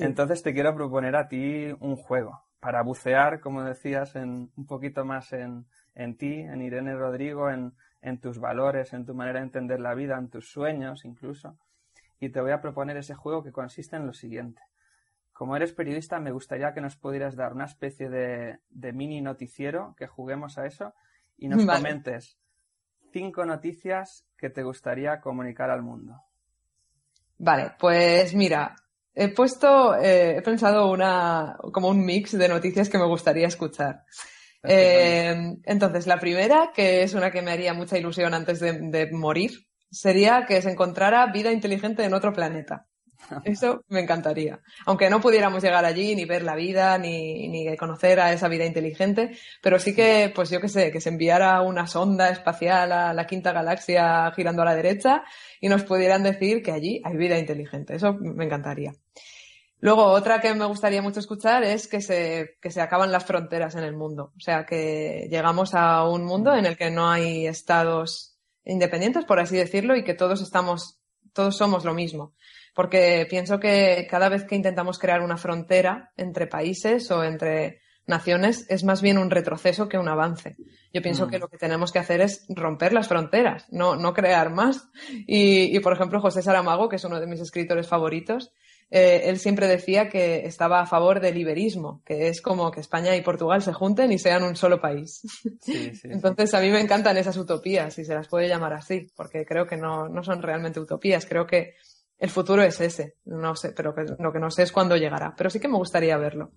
Entonces 0.00 0.42
te 0.42 0.52
quiero 0.52 0.74
proponer 0.74 1.14
a 1.14 1.28
ti 1.28 1.72
un 1.78 1.94
juego 1.94 2.42
para 2.58 2.82
bucear, 2.82 3.38
como 3.38 3.62
decías, 3.62 4.16
en, 4.16 4.50
un 4.56 4.66
poquito 4.66 5.04
más 5.04 5.32
en, 5.32 5.66
en 5.94 6.16
ti, 6.16 6.40
en 6.40 6.62
Irene 6.62 6.96
Rodrigo, 6.96 7.48
en, 7.48 7.74
en 8.02 8.18
tus 8.18 8.40
valores, 8.40 8.92
en 8.92 9.06
tu 9.06 9.14
manera 9.14 9.38
de 9.38 9.44
entender 9.44 9.78
la 9.78 9.94
vida, 9.94 10.18
en 10.18 10.30
tus 10.30 10.50
sueños 10.50 11.04
incluso 11.04 11.56
y 12.24 12.30
te 12.30 12.40
voy 12.40 12.52
a 12.52 12.60
proponer 12.60 12.96
ese 12.96 13.14
juego 13.14 13.42
que 13.42 13.52
consiste 13.52 13.96
en 13.96 14.06
lo 14.06 14.14
siguiente. 14.14 14.62
Como 15.32 15.56
eres 15.56 15.72
periodista, 15.72 16.20
me 16.20 16.32
gustaría 16.32 16.72
que 16.72 16.80
nos 16.80 16.96
pudieras 16.96 17.36
dar 17.36 17.52
una 17.52 17.66
especie 17.66 18.08
de, 18.08 18.58
mini 18.92 19.20
noticiero, 19.20 19.94
que 19.98 20.06
juguemos 20.06 20.56
a 20.58 20.66
eso 20.66 20.94
y 21.36 21.48
nos 21.48 21.66
comentes 21.66 22.38
cinco 23.12 23.44
noticias 23.44 24.26
que 24.38 24.50
te 24.50 24.62
gustaría 24.62 25.20
comunicar 25.20 25.70
al 25.70 25.82
mundo. 25.82 26.22
Vale, 27.38 27.72
pues 27.78 28.34
mira, 28.34 28.74
he 29.14 29.28
puesto, 29.28 29.96
eh, 29.96 30.38
he 30.38 30.42
pensado 30.42 30.90
una, 30.90 31.56
como 31.72 31.88
un 31.88 32.04
mix 32.04 32.38
de 32.38 32.48
noticias 32.48 32.88
que 32.88 32.98
me 32.98 33.06
gustaría 33.06 33.48
escuchar. 33.48 34.04
Eh, 34.62 35.58
entonces, 35.64 36.06
la 36.06 36.18
primera, 36.18 36.70
que 36.74 37.02
es 37.02 37.12
una 37.12 37.30
que 37.30 37.42
me 37.42 37.50
haría 37.50 37.74
mucha 37.74 37.98
ilusión 37.98 38.32
antes 38.32 38.60
de 38.60 39.10
morir, 39.12 39.66
sería 39.94 40.44
que 40.46 40.60
se 40.60 40.70
encontrara 40.70 41.26
vida 41.26 41.52
inteligente 41.52 42.04
en 42.04 42.14
otro 42.14 42.32
planeta. 42.32 42.86
Eso 43.44 43.84
me 43.88 44.00
encantaría. 44.00 44.60
Aunque 44.86 45.08
no 45.08 45.20
pudiéramos 45.20 45.62
llegar 45.62 45.84
allí, 45.84 46.14
ni 46.14 46.24
ver 46.24 46.42
la 46.42 46.56
vida, 46.56 46.98
ni, 46.98 47.48
ni 47.48 47.76
conocer 47.76 48.20
a 48.20 48.32
esa 48.32 48.48
vida 48.48 48.64
inteligente, 48.64 49.36
pero 49.62 49.78
sí 49.78 49.94
que, 49.94 50.32
pues 50.34 50.50
yo 50.50 50.60
qué 50.60 50.68
sé, 50.68 50.90
que 50.90 51.00
se 51.00 51.08
enviara 51.08 51.60
una 51.62 51.86
sonda 51.86 52.28
espacial 52.28 52.92
a 52.92 53.14
la 53.14 53.26
quinta 53.26 53.52
galaxia 53.52 54.30
girando 54.34 54.62
a 54.62 54.66
la 54.66 54.74
derecha 54.74 55.22
y 55.60 55.68
nos 55.68 55.84
pudieran 55.84 56.22
decir 56.22 56.62
que 56.62 56.72
allí 56.72 57.00
hay 57.04 57.16
vida 57.16 57.38
inteligente. 57.38 57.94
Eso 57.94 58.14
me 58.14 58.44
encantaría. 58.44 58.92
Luego, 59.80 60.04
otra 60.06 60.40
que 60.40 60.54
me 60.54 60.64
gustaría 60.64 61.02
mucho 61.02 61.20
escuchar 61.20 61.62
es 61.62 61.88
que 61.88 62.00
se, 62.00 62.56
que 62.60 62.70
se 62.70 62.80
acaban 62.80 63.12
las 63.12 63.26
fronteras 63.26 63.74
en 63.74 63.84
el 63.84 63.94
mundo. 63.94 64.32
O 64.34 64.40
sea, 64.40 64.64
que 64.64 65.28
llegamos 65.30 65.74
a 65.74 66.08
un 66.08 66.24
mundo 66.24 66.54
en 66.54 66.64
el 66.64 66.76
que 66.76 66.90
no 66.90 67.10
hay 67.10 67.46
estados 67.46 68.33
independientes, 68.64 69.24
por 69.24 69.40
así 69.40 69.56
decirlo, 69.56 69.96
y 69.96 70.04
que 70.04 70.14
todos 70.14 70.40
estamos, 70.42 71.00
todos 71.32 71.56
somos 71.56 71.84
lo 71.84 71.94
mismo. 71.94 72.34
Porque 72.74 73.26
pienso 73.28 73.60
que 73.60 74.06
cada 74.10 74.28
vez 74.28 74.44
que 74.44 74.56
intentamos 74.56 74.98
crear 74.98 75.20
una 75.20 75.36
frontera 75.36 76.12
entre 76.16 76.46
países 76.46 77.10
o 77.10 77.22
entre 77.22 77.80
naciones 78.06 78.66
es 78.68 78.84
más 78.84 79.00
bien 79.00 79.18
un 79.18 79.30
retroceso 79.30 79.88
que 79.88 79.98
un 79.98 80.08
avance. 80.08 80.56
Yo 80.92 81.00
pienso 81.00 81.26
mm. 81.26 81.30
que 81.30 81.38
lo 81.38 81.48
que 81.48 81.56
tenemos 81.56 81.92
que 81.92 81.98
hacer 81.98 82.20
es 82.20 82.44
romper 82.48 82.92
las 82.92 83.08
fronteras, 83.08 83.66
no, 83.70 83.96
no 83.96 84.12
crear 84.12 84.50
más. 84.50 84.88
Y, 85.26 85.74
y, 85.74 85.80
por 85.80 85.92
ejemplo, 85.92 86.20
José 86.20 86.42
Saramago, 86.42 86.88
que 86.88 86.96
es 86.96 87.04
uno 87.04 87.20
de 87.20 87.26
mis 87.26 87.40
escritores 87.40 87.88
favoritos, 87.88 88.52
eh, 88.90 89.22
él 89.24 89.38
siempre 89.38 89.66
decía 89.66 90.08
que 90.08 90.46
estaba 90.46 90.80
a 90.80 90.86
favor 90.86 91.20
del 91.20 91.36
iberismo, 91.36 92.02
que 92.04 92.28
es 92.28 92.40
como 92.40 92.70
que 92.70 92.80
España 92.80 93.14
y 93.16 93.22
Portugal 93.22 93.62
se 93.62 93.72
junten 93.72 94.12
y 94.12 94.18
sean 94.18 94.42
un 94.44 94.56
solo 94.56 94.80
país. 94.80 95.20
Sí, 95.60 95.94
sí, 95.94 96.08
Entonces 96.10 96.54
a 96.54 96.60
mí 96.60 96.70
me 96.70 96.80
encantan 96.80 97.16
esas 97.16 97.36
utopías, 97.36 97.94
si 97.94 98.04
se 98.04 98.14
las 98.14 98.28
puede 98.28 98.48
llamar 98.48 98.72
así, 98.74 99.06
porque 99.16 99.44
creo 99.44 99.66
que 99.66 99.76
no, 99.76 100.08
no 100.08 100.22
son 100.22 100.42
realmente 100.42 100.80
utopías, 100.80 101.26
creo 101.26 101.46
que 101.46 101.74
el 102.18 102.30
futuro 102.30 102.62
es 102.62 102.80
ese, 102.80 103.16
no 103.24 103.56
sé, 103.56 103.72
pero 103.72 103.94
que- 103.94 104.06
lo 104.18 104.32
que 104.32 104.38
no 104.38 104.50
sé 104.50 104.62
es 104.62 104.72
cuándo 104.72 104.96
llegará, 104.96 105.34
pero 105.36 105.50
sí 105.50 105.58
que 105.60 105.68
me 105.68 105.76
gustaría 105.78 106.16
verlo. 106.16 106.52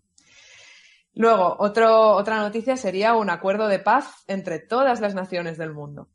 Luego, 1.13 1.55
otro, 1.59 2.11
otra 2.11 2.37
noticia 2.37 2.77
sería 2.77 3.15
un 3.15 3.29
acuerdo 3.31 3.67
de 3.67 3.79
paz 3.79 4.23
entre 4.27 4.59
todas 4.59 5.01
las 5.01 5.15
naciones 5.15 5.57
del 5.57 5.73
mundo. 5.73 6.09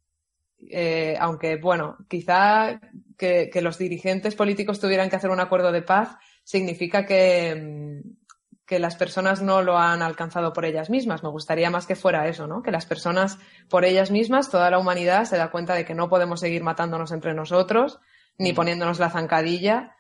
Eh, 0.71 1.16
aunque, 1.19 1.57
bueno, 1.57 1.97
quizá 2.09 2.81
que, 3.19 3.50
que 3.52 3.62
los 3.62 3.78
dirigentes 3.78 4.35
políticos 4.35 4.81
tuvieran 4.81 5.11
que 5.11 5.16
hacer 5.16 5.31
un 5.31 5.40
acuerdo 5.40 5.73
de 5.73 5.83
paz 5.83 6.16
significa 6.45 7.04
que, 7.04 7.54
mm, 7.54 8.23
que 8.66 8.78
las 8.78 8.97
personas 8.97 9.42
no 9.42 9.62
lo 9.62 9.76
han 9.76 10.02
alcanzado 10.02 10.52
por 10.52 10.64
ellas 10.64 10.88
mismas. 10.88 11.23
Me 11.23 11.28
gustaría 11.28 11.71
más 11.71 11.87
que 11.87 11.97
fuera 11.97 12.26
eso, 12.28 12.47
¿no? 12.47 12.62
Que 12.62 12.71
las 12.71 12.87
personas 12.87 13.38
por 13.69 13.85
ellas 13.85 14.11
mismas, 14.11 14.50
toda 14.50 14.71
la 14.71 14.78
humanidad 14.78 15.25
se 15.25 15.37
da 15.37 15.50
cuenta 15.50 15.75
de 15.75 15.85
que 15.85 15.95
no 15.95 16.09
podemos 16.09 16.40
seguir 16.40 16.62
matándonos 16.62 17.12
entre 17.12 17.35
nosotros, 17.35 18.00
ni 18.38 18.52
poniéndonos 18.54 18.99
la 18.99 19.11
zancadilla, 19.11 19.95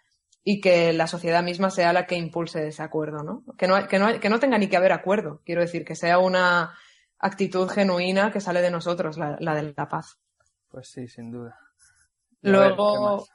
y 0.44 0.60
que 0.60 0.92
la 0.92 1.06
sociedad 1.06 1.42
misma 1.42 1.70
sea 1.70 1.92
la 1.92 2.06
que 2.06 2.16
impulse 2.16 2.68
ese 2.68 2.82
acuerdo, 2.82 3.22
¿no? 3.22 3.44
Que 3.56 3.68
no, 3.68 3.86
que 3.86 3.98
no, 3.98 4.18
que 4.18 4.28
no 4.28 4.40
tenga 4.40 4.58
ni 4.58 4.68
que 4.68 4.76
haber 4.76 4.92
acuerdo, 4.92 5.42
quiero 5.44 5.60
decir, 5.60 5.84
que 5.84 5.94
sea 5.94 6.18
una 6.18 6.74
actitud 7.18 7.68
genuina 7.68 8.32
que 8.32 8.40
sale 8.40 8.62
de 8.62 8.70
nosotros, 8.70 9.18
la, 9.18 9.36
la 9.38 9.54
de 9.54 9.74
la 9.76 9.88
paz. 9.88 10.21
Pues 10.72 10.88
sí, 10.88 11.06
sin 11.06 11.30
duda. 11.30 11.56
Y 12.40 12.48
a 12.48 12.52
ver, 12.52 12.70
¿qué 12.70 12.76
Luego, 12.76 13.26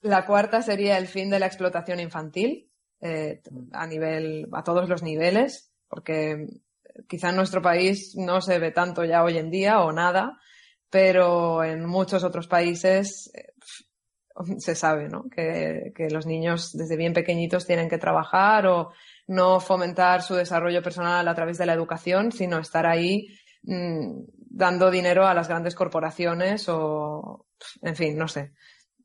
la 0.00 0.24
cuarta 0.24 0.62
sería 0.62 0.96
el 0.96 1.08
fin 1.08 1.28
de 1.28 1.40
la 1.40 1.46
explotación 1.46 1.98
infantil 1.98 2.70
eh, 3.00 3.42
a 3.72 3.86
nivel, 3.86 4.46
a 4.52 4.62
todos 4.62 4.88
los 4.88 5.02
niveles, 5.02 5.72
porque 5.88 6.46
quizá 7.08 7.30
en 7.30 7.36
nuestro 7.36 7.60
país 7.60 8.14
no 8.16 8.40
se 8.40 8.60
ve 8.60 8.70
tanto 8.70 9.04
ya 9.04 9.24
hoy 9.24 9.38
en 9.38 9.50
día 9.50 9.80
o 9.80 9.92
nada, 9.92 10.38
pero 10.88 11.64
en 11.64 11.84
muchos 11.84 12.22
otros 12.22 12.46
países 12.46 13.28
eh, 13.34 13.52
se 14.58 14.76
sabe, 14.76 15.08
¿no? 15.08 15.24
Que, 15.28 15.92
que 15.96 16.08
los 16.10 16.26
niños 16.26 16.70
desde 16.72 16.96
bien 16.96 17.12
pequeñitos 17.12 17.66
tienen 17.66 17.88
que 17.88 17.98
trabajar 17.98 18.68
o 18.68 18.92
no 19.26 19.58
fomentar 19.58 20.22
su 20.22 20.34
desarrollo 20.34 20.82
personal 20.82 21.26
a 21.26 21.34
través 21.34 21.58
de 21.58 21.66
la 21.66 21.74
educación, 21.74 22.30
sino 22.30 22.58
estar 22.58 22.86
ahí 22.86 23.26
mm, 23.64 24.20
dando 24.54 24.90
dinero 24.90 25.26
a 25.26 25.34
las 25.34 25.48
grandes 25.48 25.74
corporaciones 25.74 26.68
o, 26.68 27.46
en 27.82 27.96
fin, 27.96 28.16
no 28.16 28.28
sé. 28.28 28.52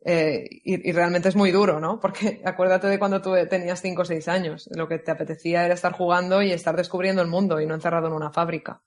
Eh, 0.05 0.47
y, 0.63 0.89
y 0.89 0.91
realmente 0.93 1.27
es 1.27 1.35
muy 1.35 1.51
duro, 1.51 1.79
¿no? 1.79 1.99
Porque 1.99 2.41
acuérdate 2.45 2.87
de 2.87 2.99
cuando 2.99 3.21
tú 3.21 3.33
tenías 3.49 3.81
5 3.81 4.01
o 4.01 4.05
6 4.05 4.27
años. 4.27 4.69
Lo 4.75 4.87
que 4.87 4.99
te 4.99 5.11
apetecía 5.11 5.65
era 5.65 5.73
estar 5.73 5.93
jugando 5.93 6.41
y 6.41 6.51
estar 6.51 6.75
descubriendo 6.75 7.21
el 7.21 7.27
mundo 7.27 7.59
y 7.59 7.65
no 7.65 7.73
encerrado 7.73 8.07
en 8.07 8.13
una 8.13 8.31
fábrica. 8.31 8.81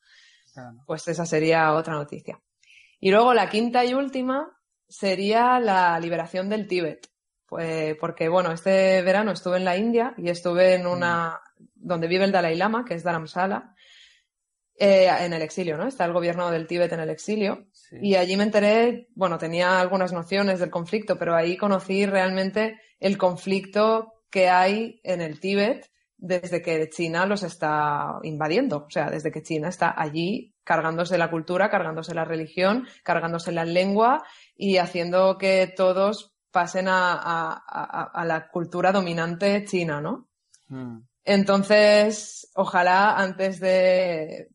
Claro. 0.52 0.78
Pues 0.86 1.06
esa 1.08 1.26
sería 1.26 1.72
otra 1.72 1.94
noticia. 1.94 2.40
Y 3.00 3.10
luego 3.10 3.34
la 3.34 3.50
quinta 3.50 3.84
y 3.84 3.94
última 3.94 4.56
sería 4.88 5.58
la 5.58 5.98
liberación 5.98 6.48
del 6.48 6.68
Tíbet. 6.68 7.08
Pues 7.46 7.96
porque, 7.96 8.28
bueno, 8.28 8.52
este 8.52 9.02
verano 9.02 9.32
estuve 9.32 9.56
en 9.58 9.64
la 9.64 9.76
India 9.76 10.14
y 10.16 10.30
estuve 10.30 10.74
en 10.74 10.86
una, 10.86 11.40
donde 11.74 12.06
vive 12.06 12.24
el 12.24 12.32
Dalai 12.32 12.56
Lama, 12.56 12.84
que 12.84 12.94
es 12.94 13.02
Dharamsala, 13.02 13.71
eh, 14.78 15.08
en 15.20 15.32
el 15.32 15.42
exilio, 15.42 15.76
¿no? 15.76 15.86
Está 15.86 16.04
el 16.04 16.12
gobierno 16.12 16.50
del 16.50 16.66
Tíbet 16.66 16.92
en 16.92 17.00
el 17.00 17.10
exilio. 17.10 17.66
Sí. 17.72 17.96
Y 18.02 18.14
allí 18.16 18.36
me 18.36 18.44
enteré, 18.44 19.08
bueno, 19.14 19.38
tenía 19.38 19.80
algunas 19.80 20.12
nociones 20.12 20.60
del 20.60 20.70
conflicto, 20.70 21.18
pero 21.18 21.34
ahí 21.34 21.56
conocí 21.56 22.06
realmente 22.06 22.80
el 23.00 23.18
conflicto 23.18 24.14
que 24.30 24.48
hay 24.48 25.00
en 25.04 25.20
el 25.20 25.38
Tíbet 25.40 25.90
desde 26.16 26.62
que 26.62 26.88
China 26.88 27.26
los 27.26 27.42
está 27.42 28.18
invadiendo. 28.22 28.84
O 28.86 28.90
sea, 28.90 29.10
desde 29.10 29.30
que 29.32 29.42
China 29.42 29.68
está 29.68 29.92
allí 29.96 30.54
cargándose 30.64 31.18
la 31.18 31.30
cultura, 31.30 31.68
cargándose 31.68 32.14
la 32.14 32.24
religión, 32.24 32.86
cargándose 33.02 33.50
la 33.52 33.64
lengua 33.64 34.22
y 34.54 34.76
haciendo 34.78 35.36
que 35.36 35.72
todos 35.76 36.32
pasen 36.52 36.86
a, 36.88 37.12
a- 37.14 37.62
a- 37.66 38.10
a 38.14 38.24
la 38.24 38.48
cultura 38.48 38.92
dominante 38.92 39.64
china, 39.64 40.00
¿no? 40.00 40.28
Mm, 40.68 41.00
Entonces, 41.24 42.50
ojalá 42.54 43.16
antes 43.16 43.58
de, 43.60 44.48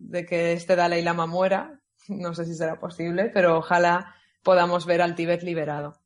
de 0.00 0.26
que 0.26 0.52
este 0.52 0.74
Dalai 0.76 1.02
Lama 1.02 1.26
muera, 1.26 1.80
no 2.08 2.34
sé 2.34 2.44
si 2.44 2.54
será 2.54 2.80
posible, 2.80 3.30
pero 3.32 3.58
ojalá 3.58 4.14
podamos 4.42 4.86
ver 4.86 5.02
al 5.02 5.14
Tíbet 5.14 5.42
liberado 5.42 6.00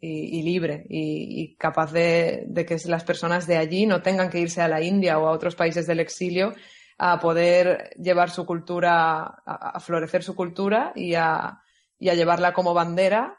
y, 0.00 0.42
libre 0.42 0.86
y, 0.88 1.56
capaz 1.56 1.92
de, 1.92 2.46
que 2.66 2.76
las 2.86 3.04
personas 3.04 3.46
de 3.46 3.58
allí 3.58 3.84
no 3.84 4.00
tengan 4.00 4.30
que 4.30 4.40
irse 4.40 4.62
a 4.62 4.68
la 4.68 4.80
India 4.80 5.18
o 5.18 5.26
a 5.26 5.32
otros 5.32 5.56
países 5.56 5.86
del 5.86 6.00
exilio 6.00 6.54
a 6.96 7.18
poder 7.18 7.90
llevar 7.96 8.30
su 8.30 8.46
cultura, 8.46 9.20
a, 9.22 9.70
a 9.74 9.80
florecer 9.80 10.22
su 10.22 10.34
cultura 10.34 10.92
y 10.94 11.14
a, 11.14 11.60
y 11.98 12.08
a 12.08 12.14
llevarla 12.14 12.52
como 12.52 12.74
bandera 12.74 13.38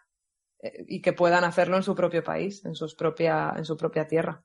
eh, 0.61 0.85
y 0.87 1.01
que 1.01 1.13
puedan 1.13 1.43
hacerlo 1.43 1.77
en 1.77 1.83
su 1.83 1.95
propio 1.95 2.23
país, 2.23 2.63
en, 2.65 2.75
sus 2.75 2.95
propia, 2.95 3.53
en 3.57 3.65
su 3.65 3.75
propia 3.75 4.07
tierra. 4.07 4.43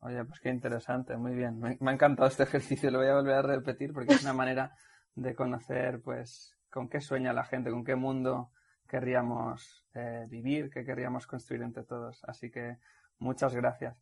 Oye, 0.00 0.24
pues 0.24 0.40
qué 0.40 0.48
interesante, 0.48 1.16
muy 1.16 1.34
bien. 1.34 1.58
Me, 1.60 1.78
ha 1.80 1.92
encantado 1.92 2.28
este 2.28 2.42
ejercicio, 2.44 2.90
lo 2.90 2.98
voy 2.98 3.08
a 3.08 3.14
volver 3.14 3.34
a 3.34 3.42
repetir 3.42 3.92
porque 3.92 4.14
es 4.14 4.22
una 4.22 4.32
manera 4.32 4.74
de 5.14 5.34
conocer, 5.34 6.00
pues, 6.02 6.56
con 6.70 6.88
qué 6.88 7.00
sueña 7.00 7.32
la 7.32 7.44
gente, 7.44 7.70
con 7.70 7.84
qué 7.84 7.94
mundo 7.94 8.50
querríamos 8.88 9.84
eh, 9.94 10.26
vivir, 10.28 10.70
qué 10.70 10.84
querríamos 10.84 11.26
construir 11.26 11.62
entre 11.62 11.84
todos. 11.84 12.22
Así 12.24 12.50
que 12.50 12.78
muchas 13.18 13.54
gracias. 13.54 13.96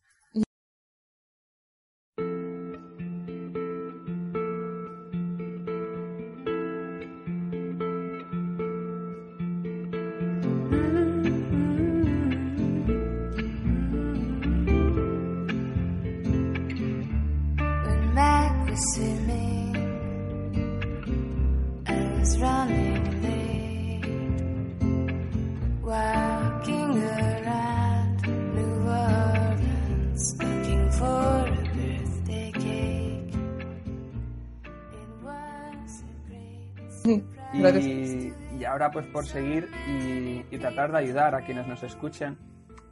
Pues 38.99 39.07
por 39.13 39.27
seguir 39.27 39.71
y, 39.87 40.45
y 40.51 40.59
tratar 40.59 40.91
de 40.91 40.99
ayudar 40.99 41.37
a 41.37 41.43
quienes 41.43 41.69
nos 41.69 41.85
escuchen 41.85 42.37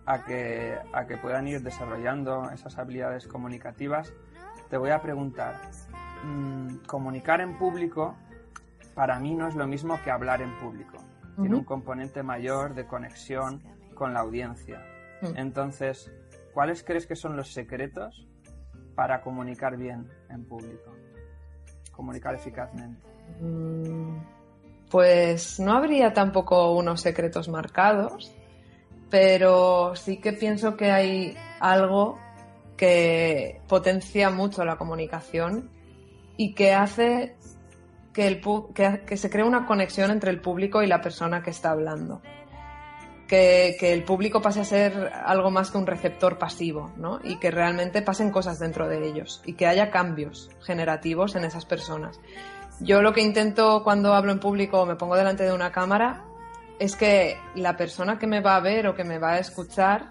a 0.07 0.25
que, 0.25 0.79
a 0.93 1.05
que 1.05 1.17
puedan 1.17 1.49
ir 1.49 1.63
desarrollando 1.63 2.49
esas 2.53 2.79
habilidades 2.79 3.27
comunicativas, 3.27 4.13
te 4.71 4.77
voy 4.77 4.91
a 4.91 5.03
preguntar, 5.03 5.57
mm, 6.23 6.77
comunicar 6.87 7.41
en 7.41 7.59
público 7.59 8.15
para 8.95 9.19
mí 9.19 9.35
no 9.35 9.49
es 9.49 9.57
lo 9.57 9.67
mismo 9.67 9.99
que 10.05 10.13
hablar 10.13 10.43
en 10.43 10.57
público. 10.61 10.97
Tiene 11.35 11.51
Ujú. 11.51 11.59
un 11.59 11.65
componente 11.65 12.23
mayor 12.23 12.75
de 12.75 12.87
conexión 12.87 13.65
con 13.97 14.15
la 14.15 14.21
audiencia. 14.21 14.87
Mm. 15.23 15.39
Entonces, 15.39 16.13
¿cuáles 16.55 16.85
crees 16.85 17.09
que 17.09 17.17
son 17.17 17.37
los 17.37 17.53
secretos 17.53 18.29
para 18.95 19.23
comunicar 19.23 19.77
bien 19.77 20.09
en 20.31 20.45
público? 20.45 20.95
Comunicar 21.91 22.37
eficazmente. 22.37 23.03
Mm, 23.41 24.19
Pues 24.91 25.59
no 25.59 25.73
habría 25.73 26.13
tampoco 26.13 26.73
unos 26.73 27.01
secretos 27.01 27.49
marcados, 27.49 28.33
pero 29.11 29.97
sí 29.97 30.19
que 30.19 30.33
pienso 30.33 30.77
que 30.77 30.91
hay 30.91 31.37
algo 31.61 32.19
que 32.77 33.61
potencia 33.69 34.31
mucho 34.31 34.65
la 34.65 34.77
comunicación 34.77 35.71
y 36.37 36.55
que 36.55 36.75
hace 36.75 37.35
que, 38.13 39.17
se 39.17 39.31
cree 39.31 39.45
una 39.45 39.67
conexión 39.67 40.11
entre 40.11 40.31
el 40.31 40.41
público 40.41 40.83
y 40.83 40.87
la 40.87 41.03
persona 41.03 41.43
que 41.43 41.51
está 41.51 41.71
hablando. 41.71 42.23
Que, 43.29 43.77
que 43.81 43.93
el 43.93 44.05
público 44.05 44.41
pase 44.41 44.61
a 44.61 44.65
ser 44.65 45.13
algo 45.25 45.51
más 45.51 45.73
que 45.73 45.79
un 45.79 45.87
receptor 45.87 46.39
pasivo, 46.39 46.93
¿no? 46.97 47.19
Y 47.25 47.39
que 47.39 47.51
realmente 47.51 48.01
pasen 48.01 48.31
cosas 48.31 48.61
dentro 48.61 48.89
de 48.89 49.07
ellos 49.07 49.43
y 49.45 49.55
que 49.55 49.67
haya 49.67 49.91
cambios 49.91 50.49
generativos 50.63 51.35
en 51.35 51.45
esas 51.45 51.67
personas. 51.67 52.21
Yo 52.81 53.01
lo 53.03 53.13
que 53.13 53.23
intento 53.23 53.83
cuando 53.83 54.13
hablo 54.15 54.33
en 54.33 54.41
público 54.41 54.81
o 54.83 54.87
me 54.87 54.97
pongo 54.97 55.17
delante 55.17 55.45
de 55.45 55.53
una 55.53 55.73
cámara 55.73 56.25
es 56.79 56.95
que 56.95 57.37
la 57.55 57.77
persona 57.77 58.19
que 58.19 58.27
me 58.27 58.41
va 58.41 58.57
a 58.57 58.61
ver 58.61 58.87
o 58.87 58.95
que 58.95 59.05
me 59.05 59.19
va 59.19 59.33
a 59.33 59.39
escuchar 59.39 60.11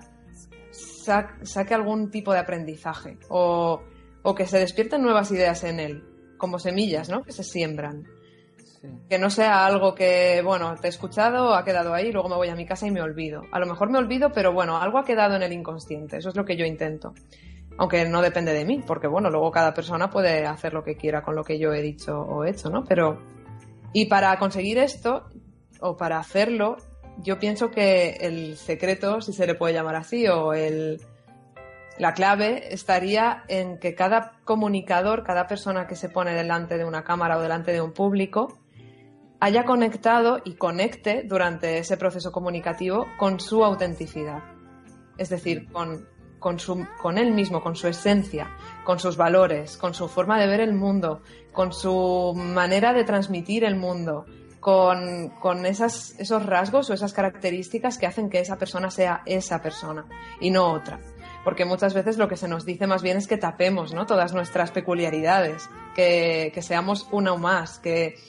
sa- 0.71 1.35
saque 1.43 1.73
algún 1.75 2.09
tipo 2.09 2.33
de 2.33 2.39
aprendizaje 2.39 3.19
o, 3.29 3.81
o 4.23 4.35
que 4.35 4.47
se 4.47 4.57
despierten 4.59 5.03
nuevas 5.03 5.29
ideas 5.31 5.63
en 5.63 5.79
él, 5.79 6.03
como 6.37 6.57
semillas, 6.57 7.07
¿no? 7.09 7.21
Que 7.23 7.31
se 7.33 7.43
siembran. 7.43 8.03
Sí. 8.81 8.87
Que 9.09 9.19
no 9.19 9.29
sea 9.29 9.65
algo 9.67 9.93
que, 9.93 10.41
bueno, 10.43 10.73
te 10.81 10.87
he 10.87 10.89
escuchado, 10.89 11.53
ha 11.53 11.63
quedado 11.63 11.93
ahí, 11.93 12.11
luego 12.11 12.29
me 12.29 12.35
voy 12.35 12.49
a 12.49 12.55
mi 12.55 12.65
casa 12.65 12.87
y 12.87 12.91
me 12.91 13.01
olvido. 13.01 13.43
A 13.51 13.59
lo 13.59 13.67
mejor 13.67 13.91
me 13.91 13.99
olvido, 13.99 14.31
pero 14.31 14.51
bueno, 14.53 14.77
algo 14.77 14.97
ha 14.97 15.05
quedado 15.05 15.35
en 15.35 15.43
el 15.43 15.53
inconsciente. 15.53 16.17
Eso 16.17 16.29
es 16.29 16.35
lo 16.35 16.45
que 16.45 16.57
yo 16.57 16.65
intento. 16.65 17.13
Aunque 17.77 18.07
no 18.07 18.21
depende 18.21 18.53
de 18.53 18.65
mí, 18.65 18.81
porque 18.85 19.07
bueno, 19.07 19.29
luego 19.29 19.51
cada 19.51 19.73
persona 19.73 20.09
puede 20.09 20.45
hacer 20.45 20.73
lo 20.73 20.83
que 20.83 20.95
quiera 20.95 21.21
con 21.21 21.35
lo 21.35 21.43
que 21.43 21.59
yo 21.59 21.73
he 21.73 21.81
dicho 21.81 22.19
o 22.19 22.45
hecho, 22.45 22.69
¿no? 22.69 22.83
Pero. 22.85 23.21
Y 23.93 24.05
para 24.05 24.37
conseguir 24.39 24.77
esto, 24.77 25.29
o 25.79 25.95
para 25.95 26.19
hacerlo, 26.19 26.77
yo 27.17 27.39
pienso 27.39 27.71
que 27.71 28.17
el 28.21 28.57
secreto, 28.57 29.21
si 29.21 29.33
se 29.33 29.47
le 29.47 29.55
puede 29.55 29.73
llamar 29.73 29.95
así, 29.95 30.27
o 30.27 30.53
el, 30.53 31.01
la 31.97 32.13
clave 32.13 32.73
estaría 32.73 33.43
en 33.47 33.79
que 33.79 33.95
cada 33.95 34.33
comunicador, 34.43 35.23
cada 35.23 35.47
persona 35.47 35.87
que 35.87 35.95
se 35.95 36.09
pone 36.09 36.33
delante 36.33 36.77
de 36.77 36.85
una 36.85 37.03
cámara 37.03 37.37
o 37.37 37.41
delante 37.41 37.71
de 37.71 37.81
un 37.81 37.93
público, 37.93 38.57
haya 39.39 39.63
conectado 39.63 40.41
y 40.43 40.55
conecte 40.55 41.23
durante 41.23 41.77
ese 41.77 41.97
proceso 41.97 42.31
comunicativo 42.31 43.05
con 43.17 43.39
su 43.39 43.63
autenticidad. 43.63 44.43
Es 45.17 45.29
decir, 45.29 45.71
con, 45.71 46.07
con, 46.45 46.59
su, 46.59 46.85
con 47.01 47.17
él 47.17 47.31
mismo, 47.31 47.63
con 47.63 47.75
su 47.75 47.87
esencia, 47.87 48.51
con 48.83 48.99
sus 48.99 49.17
valores, 49.17 49.77
con 49.77 49.95
su 49.95 50.07
forma 50.07 50.39
de 50.39 50.45
ver 50.45 50.59
el 50.59 50.75
mundo, 50.75 51.23
con 51.51 51.73
su 51.73 52.33
manera 52.35 52.93
de 52.93 53.03
transmitir 53.03 53.63
el 53.63 53.75
mundo, 53.75 54.27
con, 54.59 55.29
con 55.39 55.65
esas, 55.65 56.13
esos 56.19 56.45
rasgos 56.45 56.91
o 56.91 56.93
esas 56.93 57.13
características 57.13 57.97
que 57.97 58.05
hacen 58.05 58.29
que 58.29 58.41
esa 58.41 58.57
persona 58.59 58.91
sea 58.91 59.23
esa 59.25 59.63
persona 59.63 60.05
y 60.39 60.51
no 60.51 60.71
otra. 60.71 60.99
Porque 61.43 61.65
muchas 61.65 61.95
veces 61.95 62.19
lo 62.19 62.27
que 62.27 62.37
se 62.37 62.47
nos 62.47 62.63
dice 62.63 62.85
más 62.85 63.01
bien 63.01 63.17
es 63.17 63.25
que 63.25 63.37
tapemos 63.37 63.91
¿no? 63.95 64.05
todas 64.05 64.35
nuestras 64.35 64.69
peculiaridades, 64.69 65.67
que, 65.95 66.51
que 66.53 66.61
seamos 66.61 67.07
una 67.11 67.33
o 67.33 67.39
más, 67.39 67.79
que, 67.79 68.19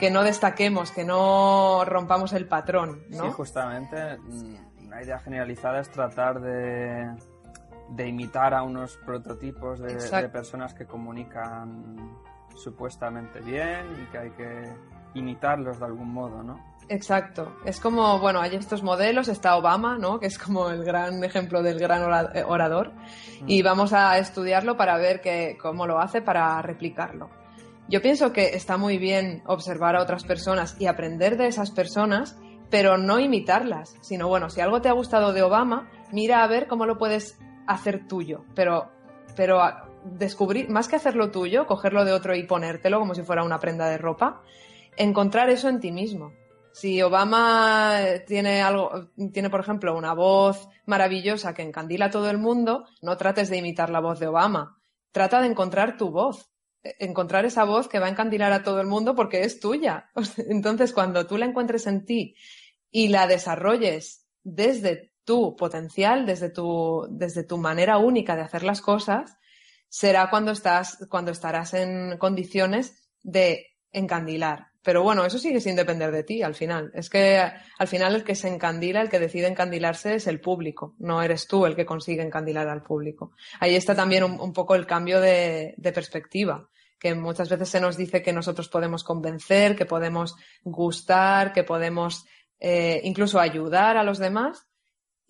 que 0.00 0.10
no 0.10 0.24
destaquemos, 0.24 0.90
que 0.90 1.04
no 1.04 1.84
rompamos 1.84 2.32
el 2.32 2.48
patrón. 2.48 3.04
¿no? 3.10 3.26
Sí, 3.26 3.30
justamente. 3.30 4.18
mm, 4.18 4.86
Una 4.86 5.04
idea 5.04 5.20
generalizada 5.20 5.78
es 5.78 5.88
tratar 5.88 6.40
de, 6.40 7.29
de 7.90 8.08
imitar 8.08 8.54
a 8.54 8.62
unos 8.62 8.96
prototipos 8.98 9.80
de, 9.80 10.28
personas 10.28 10.74
que 10.74 10.86
comunican 10.86 12.16
supuestamente 12.54 13.40
bien 13.40 13.86
y 14.02 14.10
que 14.10 14.18
hay 14.18 14.30
que 14.30 14.72
imitarlos 15.14 15.78
de 15.78 15.86
algún 15.86 16.12
modo, 16.12 16.42
¿no? 16.42 16.70
Exacto. 16.88 17.56
Es 17.64 17.78
como, 17.78 18.18
bueno, 18.18 18.40
hay 18.40 18.56
estos 18.56 18.82
modelos, 18.82 19.28
está 19.28 19.56
Obama, 19.56 19.96
¿no? 19.96 20.18
Que 20.18 20.26
es 20.26 20.38
como 20.38 20.70
el 20.70 20.84
gran 20.84 21.22
ejemplo 21.22 21.62
del 21.62 21.78
gran 21.78 22.02
eh, 22.34 22.42
orador. 22.44 22.92
Y 23.46 23.62
vamos 23.62 23.92
a 23.92 24.18
estudiarlo 24.18 24.76
para 24.76 24.96
ver 24.98 25.20
que, 25.20 25.56
cómo 25.60 25.86
lo 25.86 26.00
hace 26.00 26.20
para 26.20 26.60
replicarlo. 26.62 27.30
Yo 27.88 28.02
pienso 28.02 28.32
que 28.32 28.56
está 28.56 28.76
muy 28.76 28.98
bien 28.98 29.42
observar 29.46 29.96
a 29.96 30.02
otras 30.02 30.24
personas 30.24 30.76
y 30.80 30.86
aprender 30.86 31.36
de 31.36 31.46
esas 31.46 31.70
personas, 31.70 32.36
pero 32.70 32.98
no 32.98 33.18
imitarlas, 33.18 33.96
sino 34.00 34.28
bueno, 34.28 34.48
si 34.48 34.60
algo 34.60 34.80
te 34.80 34.88
ha 34.88 34.92
gustado 34.92 35.32
de 35.32 35.42
Obama, 35.42 35.88
mira 36.12 36.42
a 36.42 36.46
ver 36.46 36.66
cómo 36.68 36.86
lo 36.86 36.98
puedes 36.98 37.38
hacer 37.72 38.06
tuyo, 38.08 38.44
pero, 38.54 38.90
pero 39.36 39.60
descubrir, 40.04 40.68
más 40.68 40.88
que 40.88 40.96
hacerlo 40.96 41.30
tuyo, 41.30 41.66
cogerlo 41.66 42.04
de 42.04 42.12
otro 42.12 42.34
y 42.34 42.42
ponértelo 42.44 42.98
como 42.98 43.14
si 43.14 43.22
fuera 43.22 43.44
una 43.44 43.58
prenda 43.58 43.88
de 43.88 43.98
ropa, 43.98 44.42
encontrar 44.96 45.50
eso 45.50 45.68
en 45.68 45.80
ti 45.80 45.92
mismo. 45.92 46.32
Si 46.72 47.02
Obama 47.02 47.96
tiene 48.26 48.62
algo, 48.62 49.10
tiene 49.32 49.50
por 49.50 49.60
ejemplo 49.60 49.96
una 49.96 50.14
voz 50.14 50.68
maravillosa 50.86 51.52
que 51.52 51.62
encandila 51.62 52.06
a 52.06 52.10
todo 52.10 52.30
el 52.30 52.38
mundo, 52.38 52.86
no 53.02 53.16
trates 53.16 53.50
de 53.50 53.56
imitar 53.56 53.90
la 53.90 54.00
voz 54.00 54.20
de 54.20 54.28
Obama. 54.28 54.78
Trata 55.10 55.40
de 55.40 55.48
encontrar 55.48 55.96
tu 55.96 56.10
voz. 56.10 56.48
E- 56.82 56.94
Encontrar 57.00 57.44
esa 57.44 57.64
voz 57.64 57.88
que 57.88 57.98
va 57.98 58.06
a 58.06 58.10
encandilar 58.10 58.52
a 58.52 58.62
todo 58.62 58.80
el 58.80 58.86
mundo 58.86 59.16
porque 59.16 59.42
es 59.42 59.58
tuya. 59.58 60.10
Entonces, 60.48 60.92
cuando 60.92 61.26
tú 61.26 61.36
la 61.38 61.46
encuentres 61.46 61.86
en 61.88 62.04
ti 62.04 62.36
y 62.90 63.08
la 63.08 63.26
desarrolles 63.26 64.26
desde 64.44 65.09
tu 65.30 65.54
potencial, 65.54 66.26
desde 66.26 66.50
tu, 66.50 67.06
desde 67.08 67.44
tu 67.44 67.56
manera 67.56 67.98
única 67.98 68.34
de 68.34 68.42
hacer 68.42 68.64
las 68.64 68.80
cosas, 68.80 69.36
será 69.88 70.28
cuando 70.28 70.50
estás, 70.50 71.06
cuando 71.08 71.30
estarás 71.30 71.72
en 71.74 72.18
condiciones 72.18 73.08
de 73.22 73.76
encandilar. 73.92 74.66
Pero 74.82 75.04
bueno, 75.04 75.24
eso 75.24 75.38
sigue 75.38 75.60
sin 75.60 75.76
depender 75.76 76.10
de 76.10 76.24
ti 76.24 76.42
al 76.42 76.56
final. 76.56 76.90
Es 76.94 77.08
que 77.08 77.40
al 77.78 77.86
final 77.86 78.16
el 78.16 78.24
que 78.24 78.34
se 78.34 78.48
encandila, 78.48 79.02
el 79.02 79.08
que 79.08 79.20
decide 79.20 79.46
encandilarse 79.46 80.16
es 80.16 80.26
el 80.26 80.40
público, 80.40 80.96
no 80.98 81.22
eres 81.22 81.46
tú 81.46 81.64
el 81.64 81.76
que 81.76 81.86
consigue 81.86 82.22
encandilar 82.22 82.68
al 82.68 82.82
público. 82.82 83.30
Ahí 83.60 83.76
está 83.76 83.94
también 83.94 84.24
un, 84.24 84.52
poco 84.52 84.74
el 84.74 84.84
cambio 84.84 85.20
de, 85.20 85.74
de 85.76 85.92
perspectiva, 85.92 86.68
que 86.98 87.14
muchas 87.14 87.48
veces 87.48 87.68
se 87.68 87.80
nos 87.80 87.96
dice 87.96 88.20
que 88.20 88.32
nosotros 88.32 88.68
podemos 88.68 89.04
convencer, 89.04 89.76
que 89.76 89.86
podemos 89.86 90.34
gustar, 90.64 91.52
que 91.52 91.62
podemos 91.62 92.26
eh, 92.58 93.00
incluso 93.04 93.38
ayudar 93.38 93.96
a 93.96 94.02
los 94.02 94.18
demás. 94.18 94.66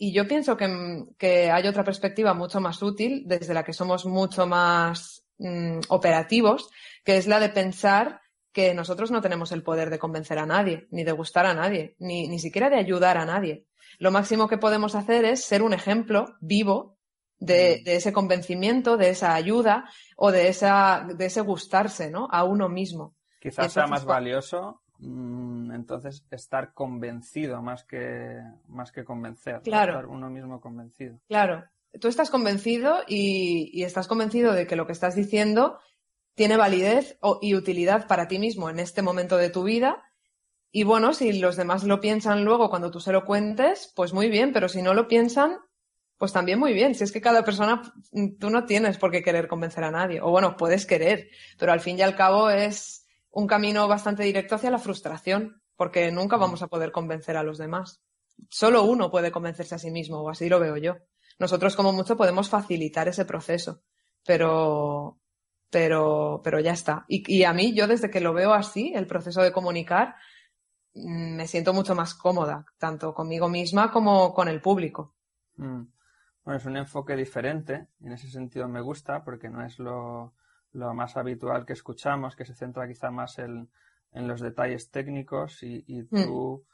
Y 0.02 0.14
yo 0.14 0.26
pienso 0.26 0.56
que, 0.56 1.04
que 1.18 1.50
hay 1.50 1.68
otra 1.68 1.84
perspectiva 1.84 2.32
mucho 2.32 2.58
más 2.58 2.82
útil, 2.82 3.24
desde 3.26 3.52
la 3.52 3.62
que 3.62 3.74
somos 3.74 4.06
mucho 4.06 4.46
más 4.46 5.26
mm, 5.36 5.80
operativos, 5.88 6.70
que 7.04 7.18
es 7.18 7.26
la 7.26 7.38
de 7.38 7.50
pensar 7.50 8.22
que 8.50 8.72
nosotros 8.72 9.10
no 9.10 9.20
tenemos 9.20 9.52
el 9.52 9.62
poder 9.62 9.90
de 9.90 9.98
convencer 9.98 10.38
a 10.38 10.46
nadie, 10.46 10.88
ni 10.90 11.04
de 11.04 11.12
gustar 11.12 11.44
a 11.44 11.52
nadie, 11.52 11.96
ni, 11.98 12.28
ni 12.28 12.38
siquiera 12.38 12.70
de 12.70 12.78
ayudar 12.78 13.18
a 13.18 13.26
nadie. 13.26 13.66
Lo 13.98 14.10
máximo 14.10 14.48
que 14.48 14.56
podemos 14.56 14.94
hacer 14.94 15.26
es 15.26 15.44
ser 15.44 15.60
un 15.60 15.74
ejemplo 15.74 16.34
vivo 16.40 16.96
de, 17.38 17.82
de 17.84 17.96
ese 17.96 18.14
convencimiento, 18.14 18.96
de 18.96 19.10
esa 19.10 19.34
ayuda 19.34 19.90
o 20.16 20.32
de, 20.32 20.48
esa, 20.48 21.06
de 21.14 21.26
ese 21.26 21.42
gustarse 21.42 22.10
¿no? 22.10 22.26
a 22.32 22.44
uno 22.44 22.70
mismo. 22.70 23.16
Quizás 23.38 23.70
sea 23.70 23.86
más 23.86 24.06
valioso 24.06 24.79
mm, 24.79 24.79
entonces 25.02 26.24
estar 26.30 26.72
convencido 26.74 27.62
más 27.62 27.84
que, 27.84 28.40
más 28.68 28.92
que 28.92 29.04
convencer. 29.04 29.62
Claro. 29.62 29.92
Estar 29.94 30.06
uno 30.06 30.28
mismo 30.30 30.60
convencido. 30.60 31.18
Claro, 31.28 31.64
tú 32.00 32.08
estás 32.08 32.30
convencido 32.30 32.98
y, 33.06 33.70
y 33.72 33.84
estás 33.84 34.06
convencido 34.08 34.52
de 34.52 34.66
que 34.66 34.76
lo 34.76 34.86
que 34.86 34.92
estás 34.92 35.14
diciendo 35.14 35.78
tiene 36.34 36.56
validez 36.56 37.18
o- 37.20 37.38
y 37.42 37.54
utilidad 37.54 38.06
para 38.06 38.28
ti 38.28 38.38
mismo 38.38 38.70
en 38.70 38.78
este 38.78 39.02
momento 39.02 39.36
de 39.36 39.50
tu 39.50 39.62
vida. 39.64 40.02
Y 40.72 40.84
bueno, 40.84 41.12
si 41.14 41.32
los 41.40 41.56
demás 41.56 41.82
lo 41.84 42.00
piensan 42.00 42.44
luego 42.44 42.70
cuando 42.70 42.90
tú 42.90 43.00
se 43.00 43.12
lo 43.12 43.24
cuentes, 43.24 43.92
pues 43.96 44.12
muy 44.12 44.28
bien, 44.28 44.52
pero 44.52 44.68
si 44.68 44.82
no 44.82 44.94
lo 44.94 45.08
piensan, 45.08 45.56
pues 46.16 46.32
también 46.32 46.58
muy 46.60 46.72
bien. 46.74 46.94
Si 46.94 47.02
es 47.02 47.10
que 47.12 47.20
cada 47.20 47.44
persona, 47.44 47.82
mm, 48.12 48.36
tú 48.38 48.50
no 48.50 48.64
tienes 48.66 48.96
por 48.98 49.10
qué 49.10 49.22
querer 49.22 49.48
convencer 49.48 49.82
a 49.84 49.90
nadie. 49.90 50.20
O 50.20 50.30
bueno, 50.30 50.56
puedes 50.56 50.86
querer, 50.86 51.28
pero 51.58 51.72
al 51.72 51.80
fin 51.80 51.98
y 51.98 52.02
al 52.02 52.14
cabo 52.14 52.50
es 52.50 52.99
un 53.30 53.46
camino 53.46 53.86
bastante 53.88 54.22
directo 54.22 54.56
hacia 54.56 54.70
la 54.70 54.78
frustración, 54.78 55.62
porque 55.76 56.10
nunca 56.10 56.36
vamos 56.36 56.62
a 56.62 56.68
poder 56.68 56.92
convencer 56.92 57.36
a 57.36 57.42
los 57.42 57.58
demás. 57.58 58.02
Solo 58.48 58.84
uno 58.84 59.10
puede 59.10 59.30
convencerse 59.30 59.74
a 59.74 59.78
sí 59.78 59.90
mismo, 59.90 60.20
o 60.20 60.30
así 60.30 60.48
lo 60.48 60.60
veo 60.60 60.76
yo. 60.76 60.96
Nosotros 61.38 61.76
como 61.76 61.92
mucho 61.92 62.16
podemos 62.16 62.48
facilitar 62.48 63.08
ese 63.08 63.24
proceso, 63.24 63.82
pero, 64.26 65.18
pero, 65.70 66.40
pero 66.44 66.60
ya 66.60 66.72
está. 66.72 67.04
Y, 67.08 67.24
y 67.34 67.44
a 67.44 67.52
mí, 67.52 67.72
yo 67.74 67.86
desde 67.86 68.10
que 68.10 68.20
lo 68.20 68.34
veo 68.34 68.52
así, 68.52 68.92
el 68.94 69.06
proceso 69.06 69.42
de 69.42 69.52
comunicar, 69.52 70.16
mm, 70.94 71.36
me 71.36 71.46
siento 71.46 71.72
mucho 71.72 71.94
más 71.94 72.14
cómoda, 72.14 72.66
tanto 72.78 73.14
conmigo 73.14 73.48
misma 73.48 73.90
como 73.90 74.34
con 74.34 74.48
el 74.48 74.60
público. 74.60 75.14
Mm. 75.56 75.82
Bueno, 76.44 76.58
es 76.58 76.66
un 76.66 76.76
enfoque 76.76 77.16
diferente, 77.16 77.88
en 78.00 78.12
ese 78.12 78.28
sentido 78.30 78.66
me 78.66 78.80
gusta, 78.80 79.22
porque 79.24 79.48
no 79.48 79.64
es 79.64 79.78
lo, 79.78 80.34
lo 80.72 80.94
más 80.94 81.16
habitual 81.16 81.64
que 81.66 81.72
escuchamos, 81.72 82.36
que 82.36 82.44
se 82.44 82.54
centra 82.54 82.86
quizá 82.88 83.10
más 83.10 83.38
en, 83.38 83.70
en 84.12 84.28
los 84.28 84.40
detalles 84.40 84.90
técnicos 84.90 85.62
y, 85.62 85.84
y 85.86 86.04
tú, 86.04 86.64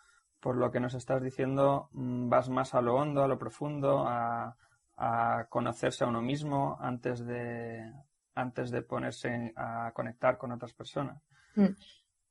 por 0.41 0.57
lo 0.57 0.71
que 0.71 0.81
nos 0.81 0.95
estás 0.95 1.23
diciendo, 1.23 1.89
mm, 1.93 2.29
vas 2.29 2.49
más 2.49 2.75
a 2.75 2.81
lo 2.81 2.95
hondo, 2.97 3.23
a 3.25 3.29
lo 3.29 3.39
profundo, 3.39 4.05
a, 4.07 4.57
a 4.97 5.47
conocerse 5.49 6.05
a 6.05 6.09
uno 6.09 6.23
mismo 6.23 6.77
antes 6.81 7.25
de, 7.27 7.93
antes 8.35 8.71
de 8.71 8.83
ponerse 8.83 9.53
a 9.57 9.93
conectar 9.95 10.37
con 10.39 10.53
otras 10.53 10.73
personas. 10.75 11.23
Mm. 11.55 11.67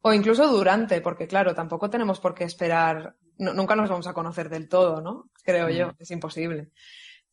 O 0.01 0.13
incluso 0.13 0.47
durante, 0.47 1.01
porque 1.01 1.27
claro, 1.27 1.55
tampoco 1.55 1.89
tenemos 1.89 2.19
por 2.19 2.35
qué 2.35 2.43
esperar, 2.43 3.15
no- 3.39 3.53
nunca 3.53 3.75
nos 3.75 3.89
vamos 3.89 4.05
a 4.07 4.13
conocer 4.13 4.49
del 4.49 4.69
todo, 4.69 5.01
¿no? 5.01 5.29
Creo 5.43 5.69
yo, 5.69 5.87
Mm. 5.89 5.95
es 5.99 6.11
imposible. 6.11 6.71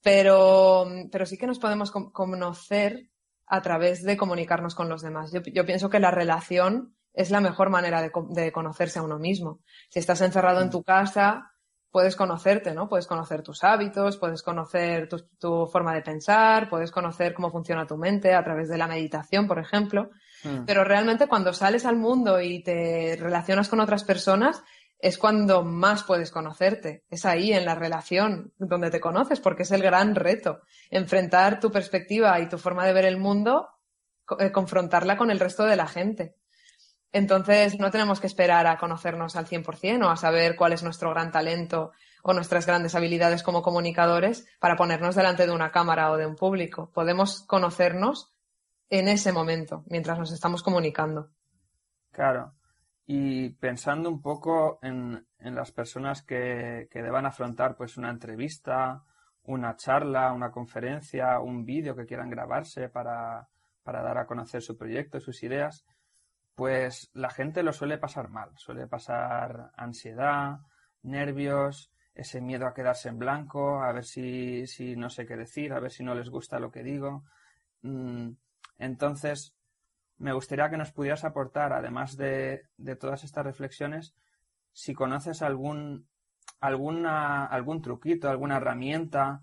Pero, 0.02 0.86
pero 1.10 1.26
sí 1.26 1.36
que 1.38 1.46
nos 1.46 1.58
podemos 1.58 1.90
con- 1.90 2.10
conocer 2.10 3.08
a 3.54 3.60
través 3.60 4.02
de 4.02 4.16
comunicarnos 4.16 4.74
con 4.74 4.88
los 4.88 5.02
demás. 5.02 5.30
Yo, 5.30 5.40
yo 5.42 5.66
pienso 5.66 5.90
que 5.90 6.00
la 6.00 6.10
relación 6.10 6.96
es 7.12 7.30
la 7.30 7.40
mejor 7.40 7.68
manera 7.68 8.00
de, 8.00 8.10
co- 8.10 8.26
de 8.30 8.50
conocerse 8.50 8.98
a 8.98 9.02
uno 9.02 9.18
mismo. 9.18 9.60
Si 9.90 9.98
estás 9.98 10.22
encerrado 10.22 10.62
en 10.62 10.70
tu 10.70 10.82
casa, 10.82 11.52
puedes 11.90 12.16
conocerte, 12.16 12.72
¿no? 12.72 12.88
Puedes 12.88 13.06
conocer 13.06 13.42
tus 13.42 13.62
hábitos, 13.62 14.16
puedes 14.16 14.42
conocer 14.42 15.06
tu, 15.06 15.18
tu 15.38 15.66
forma 15.66 15.92
de 15.92 16.00
pensar, 16.00 16.70
puedes 16.70 16.90
conocer 16.90 17.34
cómo 17.34 17.50
funciona 17.50 17.86
tu 17.86 17.98
mente 17.98 18.32
a 18.32 18.42
través 18.42 18.70
de 18.70 18.78
la 18.78 18.88
meditación, 18.88 19.46
por 19.46 19.58
ejemplo. 19.58 20.08
Mm. 20.44 20.64
Pero 20.64 20.84
realmente 20.84 21.26
cuando 21.28 21.52
sales 21.52 21.84
al 21.84 21.96
mundo 21.96 22.40
y 22.40 22.62
te 22.62 23.18
relacionas 23.20 23.68
con 23.68 23.80
otras 23.80 24.04
personas, 24.04 24.62
es 25.02 25.18
cuando 25.18 25.64
más 25.64 26.04
puedes 26.04 26.30
conocerte. 26.30 27.02
Es 27.10 27.26
ahí, 27.26 27.52
en 27.52 27.64
la 27.64 27.74
relación, 27.74 28.52
donde 28.56 28.88
te 28.88 29.00
conoces, 29.00 29.40
porque 29.40 29.64
es 29.64 29.72
el 29.72 29.82
gran 29.82 30.14
reto. 30.14 30.60
Enfrentar 30.90 31.58
tu 31.58 31.72
perspectiva 31.72 32.38
y 32.38 32.48
tu 32.48 32.56
forma 32.56 32.86
de 32.86 32.92
ver 32.92 33.04
el 33.04 33.18
mundo, 33.18 33.68
eh, 34.38 34.52
confrontarla 34.52 35.16
con 35.16 35.32
el 35.32 35.40
resto 35.40 35.64
de 35.64 35.74
la 35.74 35.88
gente. 35.88 36.36
Entonces, 37.10 37.80
no 37.80 37.90
tenemos 37.90 38.20
que 38.20 38.28
esperar 38.28 38.68
a 38.68 38.78
conocernos 38.78 39.34
al 39.34 39.46
100% 39.46 40.06
o 40.06 40.08
a 40.08 40.16
saber 40.16 40.54
cuál 40.54 40.72
es 40.72 40.84
nuestro 40.84 41.10
gran 41.10 41.32
talento 41.32 41.90
o 42.22 42.32
nuestras 42.32 42.64
grandes 42.64 42.94
habilidades 42.94 43.42
como 43.42 43.60
comunicadores 43.60 44.46
para 44.60 44.76
ponernos 44.76 45.16
delante 45.16 45.46
de 45.46 45.52
una 45.52 45.72
cámara 45.72 46.12
o 46.12 46.16
de 46.16 46.26
un 46.26 46.36
público. 46.36 46.92
Podemos 46.94 47.42
conocernos 47.42 48.32
en 48.88 49.08
ese 49.08 49.32
momento, 49.32 49.82
mientras 49.88 50.16
nos 50.16 50.30
estamos 50.30 50.62
comunicando. 50.62 51.30
Claro. 52.12 52.54
Y 53.06 53.50
pensando 53.50 54.08
un 54.08 54.22
poco 54.22 54.78
en, 54.82 55.26
en 55.38 55.54
las 55.54 55.72
personas 55.72 56.22
que, 56.22 56.88
que 56.90 57.02
deban 57.02 57.26
afrontar 57.26 57.76
pues 57.76 57.96
una 57.96 58.10
entrevista, 58.10 59.02
una 59.44 59.76
charla, 59.76 60.32
una 60.32 60.50
conferencia, 60.50 61.40
un 61.40 61.64
vídeo 61.64 61.96
que 61.96 62.06
quieran 62.06 62.30
grabarse 62.30 62.88
para, 62.88 63.48
para 63.82 64.02
dar 64.02 64.18
a 64.18 64.26
conocer 64.26 64.62
su 64.62 64.76
proyecto, 64.76 65.20
sus 65.20 65.42
ideas, 65.42 65.84
pues 66.54 67.10
la 67.14 67.30
gente 67.30 67.62
lo 67.62 67.72
suele 67.72 67.98
pasar 67.98 68.28
mal, 68.28 68.50
suele 68.56 68.86
pasar 68.86 69.72
ansiedad, 69.76 70.60
nervios, 71.02 71.90
ese 72.14 72.40
miedo 72.40 72.66
a 72.66 72.74
quedarse 72.74 73.08
en 73.08 73.18
blanco, 73.18 73.82
a 73.82 73.92
ver 73.92 74.04
si, 74.04 74.66
si 74.66 74.96
no 74.96 75.08
sé 75.08 75.26
qué 75.26 75.36
decir, 75.36 75.72
a 75.72 75.80
ver 75.80 75.90
si 75.90 76.04
no 76.04 76.14
les 76.14 76.28
gusta 76.28 76.60
lo 76.60 76.70
que 76.70 76.82
digo. 76.82 77.24
Mm, 77.82 78.32
Entonces, 78.78 79.54
me 80.22 80.32
gustaría 80.32 80.70
que 80.70 80.76
nos 80.76 80.92
pudieras 80.92 81.24
aportar, 81.24 81.72
además 81.72 82.16
de, 82.16 82.62
todas 83.00 83.24
estas 83.24 83.44
reflexiones, 83.44 84.14
si 84.72 84.94
conoces 84.94 85.42
algún, 85.42 86.06
alguna, 86.60 87.44
algún 87.46 87.82
truquito, 87.82 88.30
alguna 88.30 88.58
herramienta, 88.58 89.40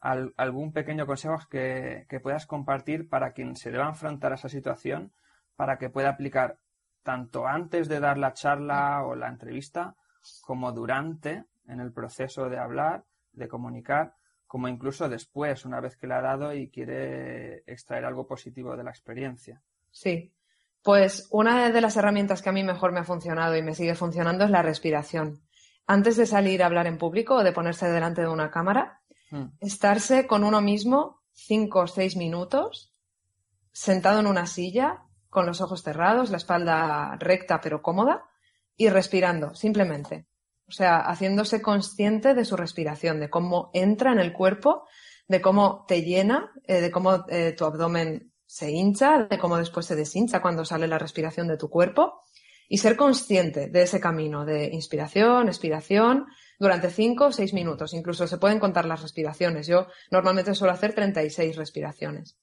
al- 0.00 0.32
algún 0.38 0.72
pequeño 0.72 1.06
consejo 1.06 1.36
que, 1.50 2.06
que 2.08 2.18
puedas 2.18 2.46
compartir 2.46 3.10
para 3.10 3.32
quien 3.32 3.56
se 3.56 3.70
deba 3.70 3.86
enfrentar 3.86 4.32
a 4.32 4.36
esa 4.36 4.48
situación, 4.48 5.12
para 5.54 5.76
que 5.76 5.90
pueda 5.90 6.08
aplicar 6.08 6.58
tanto 7.02 7.46
antes 7.46 7.88
de 7.88 8.00
dar 8.00 8.16
la 8.16 8.32
charla 8.32 9.04
o 9.04 9.14
la 9.14 9.28
entrevista, 9.28 9.96
como 10.40 10.72
durante, 10.72 11.44
en 11.66 11.80
el 11.80 11.92
proceso 11.92 12.48
de 12.48 12.58
hablar, 12.58 13.04
de 13.32 13.48
comunicar, 13.48 14.14
como 14.46 14.68
incluso 14.68 15.08
después, 15.10 15.66
una 15.66 15.80
vez 15.80 15.96
que 15.96 16.06
la 16.06 16.18
ha 16.18 16.22
dado 16.22 16.54
y 16.54 16.70
quiere 16.70 17.64
extraer 17.66 18.06
algo 18.06 18.26
positivo 18.26 18.76
de 18.76 18.84
la 18.84 18.90
experiencia. 18.90 19.60
Sí. 19.92 20.34
Pues 20.82 21.28
una 21.30 21.70
de 21.70 21.80
las 21.80 21.96
herramientas 21.96 22.42
que 22.42 22.48
a 22.48 22.52
mí 22.52 22.64
mejor 22.64 22.90
me 22.90 23.00
ha 23.00 23.04
funcionado 23.04 23.56
y 23.56 23.62
me 23.62 23.76
sigue 23.76 23.94
funcionando 23.94 24.44
es 24.44 24.50
la 24.50 24.62
respiración. 24.62 25.40
Antes 25.86 26.16
de 26.16 26.26
salir 26.26 26.62
a 26.62 26.66
hablar 26.66 26.88
en 26.88 26.98
público 26.98 27.36
o 27.36 27.44
de 27.44 27.52
ponerse 27.52 27.88
delante 27.88 28.22
de 28.22 28.28
una 28.28 28.50
cámara, 28.50 29.02
Mm, 29.32 29.46
estarse 29.60 30.26
con 30.26 30.44
uno 30.44 30.60
mismo 30.60 31.22
cinco 31.32 31.80
o 31.80 31.86
seis 31.86 32.16
minutos, 32.16 32.92
sentado 33.72 34.20
en 34.20 34.26
una 34.26 34.46
silla, 34.46 35.04
con 35.30 35.46
los 35.46 35.62
ojos 35.62 35.82
cerrados, 35.82 36.28
la 36.28 36.36
espalda 36.36 37.16
recta 37.18 37.60
pero 37.62 37.80
cómoda, 37.80 38.26
y 38.76 38.90
respirando, 38.90 39.54
simplemente. 39.54 40.26
O 40.68 40.72
sea, 40.72 40.98
haciéndose 40.98 41.62
consciente 41.62 42.34
de 42.34 42.44
su 42.44 42.56
respiración, 42.56 43.20
de 43.20 43.30
cómo 43.30 43.70
entra 43.72 44.12
en 44.12 44.18
el 44.18 44.34
cuerpo, 44.34 44.86
de 45.26 45.40
cómo 45.40 45.86
te 45.88 46.02
llena, 46.02 46.52
eh, 46.64 46.82
de 46.82 46.90
cómo 46.90 47.24
eh, 47.28 47.54
tu 47.56 47.64
abdomen 47.64 48.31
se 48.52 48.70
hincha, 48.70 49.26
de 49.30 49.38
cómo 49.38 49.56
después 49.56 49.86
se 49.86 49.96
deshincha 49.96 50.42
cuando 50.42 50.66
sale 50.66 50.86
la 50.86 50.98
respiración 50.98 51.48
de 51.48 51.56
tu 51.56 51.70
cuerpo, 51.70 52.20
y 52.68 52.76
ser 52.76 52.96
consciente 52.96 53.68
de 53.68 53.80
ese 53.80 53.98
camino 53.98 54.44
de 54.44 54.66
inspiración, 54.66 55.48
expiración, 55.48 56.26
durante 56.58 56.90
5 56.90 57.24
o 57.24 57.32
6 57.32 57.54
minutos. 57.54 57.94
Incluso 57.94 58.26
se 58.26 58.36
pueden 58.36 58.58
contar 58.58 58.84
las 58.84 59.00
respiraciones. 59.00 59.66
Yo 59.66 59.86
normalmente 60.10 60.54
suelo 60.54 60.74
hacer 60.74 60.94
36 60.94 61.56
respiraciones. 61.56 62.36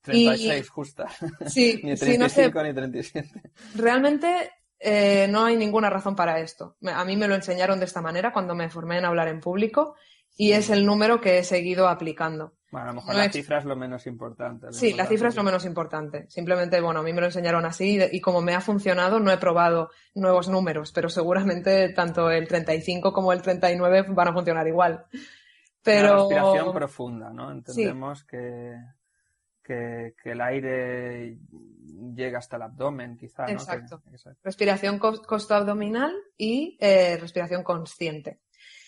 36 0.00 0.70
justas. 0.70 1.14
Sí, 1.48 1.80
ni 1.84 1.98
sí, 1.98 2.16
no 2.16 2.30
sé, 2.30 2.50
35 2.50 2.62
ni 2.62 2.72
37. 2.72 3.42
realmente 3.74 4.52
eh, 4.80 5.26
no 5.28 5.44
hay 5.44 5.56
ninguna 5.56 5.90
razón 5.90 6.16
para 6.16 6.40
esto. 6.40 6.78
A 6.86 7.04
mí 7.04 7.14
me 7.14 7.28
lo 7.28 7.34
enseñaron 7.34 7.78
de 7.78 7.84
esta 7.84 8.00
manera 8.00 8.32
cuando 8.32 8.54
me 8.54 8.70
formé 8.70 8.96
en 8.96 9.04
hablar 9.04 9.28
en 9.28 9.40
público 9.40 9.96
y 10.34 10.52
es 10.52 10.70
el 10.70 10.86
número 10.86 11.20
que 11.20 11.38
he 11.38 11.44
seguido 11.44 11.88
aplicando. 11.88 12.55
Bueno, 12.70 12.86
a 12.86 12.88
lo 12.90 12.94
mejor 12.96 13.12
No 13.14 13.18
la 13.20 13.24
es- 13.26 13.32
cifra 13.32 13.58
es 13.58 13.64
lo 13.64 13.76
menos 13.76 14.06
importante. 14.06 14.66
Lo 14.66 14.72
Sí, 14.72 14.86
la 14.86 14.90
importante 14.90 15.14
cifra 15.14 15.28
es 15.28 15.36
lo 15.36 15.42
menos 15.44 15.64
importante. 15.64 16.26
Simplemente, 16.28 16.80
bueno, 16.80 17.00
a 17.00 17.02
mí 17.02 17.12
me 17.12 17.20
lo 17.20 17.26
enseñaron 17.26 17.64
así 17.64 17.98
y, 18.10 18.20
como 18.20 18.40
me 18.42 18.54
ha 18.54 18.60
funcionado, 18.60 19.20
no 19.20 19.30
he 19.30 19.38
probado 19.38 19.90
nuevos 20.14 20.48
números, 20.48 20.90
pero 20.92 21.08
seguramente 21.08 21.90
tanto 21.90 22.28
el 22.30 22.48
35 22.48 23.12
como 23.12 23.32
el 23.32 23.40
39 23.42 24.06
van 24.08 24.28
a 24.28 24.32
funcionar 24.32 24.66
igual. 24.66 25.04
Una 25.12 25.22
Pero 25.82 26.16
respiración 26.28 26.72
profunda, 26.72 27.30
¿no? 27.32 27.52
Entendemos 27.52 28.24
que, 28.24 28.74
que, 29.62 30.14
que 30.20 30.30
el 30.32 30.40
aire 30.40 31.38
llega 32.14 32.38
hasta 32.38 32.56
el 32.56 32.62
abdomen, 32.62 33.16
quizá, 33.16 33.42
¿no? 33.42 33.46
Que- 33.46 33.52
Exacto. 33.54 34.02
respiración 34.42 34.98
cos- 34.98 35.24
costo-abdominal 35.24 36.12
y 36.36 36.76
eh, 36.80 37.16
respiración 37.20 37.62
consciente. 37.62 38.40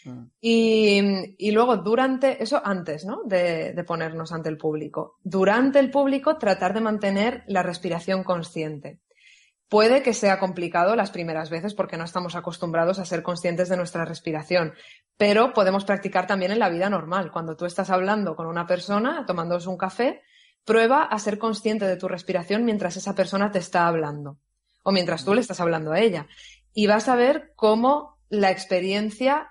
Mm, 0.09 0.31
Y, 0.41 1.51
luego 1.51 1.77
durante, 1.77 2.43
eso 2.43 2.61
antes, 2.65 3.07
de 3.27 3.85
ponernos 3.87 4.33
ante 4.33 4.49
el 4.49 4.57
público. 4.57 5.19
Durante 5.23 5.79
el 5.79 5.91
público 5.91 6.39
tratar 6.39 6.75
de 6.75 6.81
mantener 6.81 7.45
la 7.47 7.63
respiración 7.63 8.25
consciente. 8.25 9.01
Puede 9.69 10.03
que 10.03 10.15
sea 10.15 10.39
complicado 10.39 10.97
las 10.97 11.11
primeras 11.11 11.51
veces 11.51 11.75
porque 11.75 11.99
no 11.99 12.05
estamos 12.05 12.35
acostumbrados 12.37 12.99
a 12.99 13.05
ser 13.05 13.23
conscientes 13.23 13.69
de 13.69 13.77
nuestra 13.77 14.07
respiración, 14.07 14.73
pero 15.19 15.53
podemos 15.53 15.85
practicar 15.85 16.27
también 16.27 16.53
en 16.53 16.59
la 16.59 16.71
vida 16.71 16.89
normal. 16.89 17.31
Cuando 17.31 17.55
tú 17.55 17.67
estás 17.67 17.91
hablando 17.91 18.35
con 18.35 18.47
una 18.47 18.67
persona, 18.67 19.27
tomándose 19.27 19.69
un 19.69 19.77
café, 19.77 20.23
prueba 20.65 21.03
a 21.03 21.19
ser 21.19 21.39
consciente 21.39 21.87
de 21.87 21.99
tu 21.99 22.09
respiración 22.09 22.65
mientras 22.65 22.97
esa 22.97 23.15
persona 23.15 23.51
te 23.51 23.59
está 23.59 23.87
hablando 23.87 24.39
o 24.83 24.93
mientras 24.93 25.25
tú 25.25 25.35
le 25.35 25.43
estás 25.43 25.61
hablando 25.61 25.93
a 25.93 26.01
ella. 26.01 26.27
Y 26.73 26.87
vas 26.87 27.09
a 27.09 27.17
ver 27.17 27.53
cómo 27.55 28.19
la 28.31 28.51
experiencia 28.51 29.51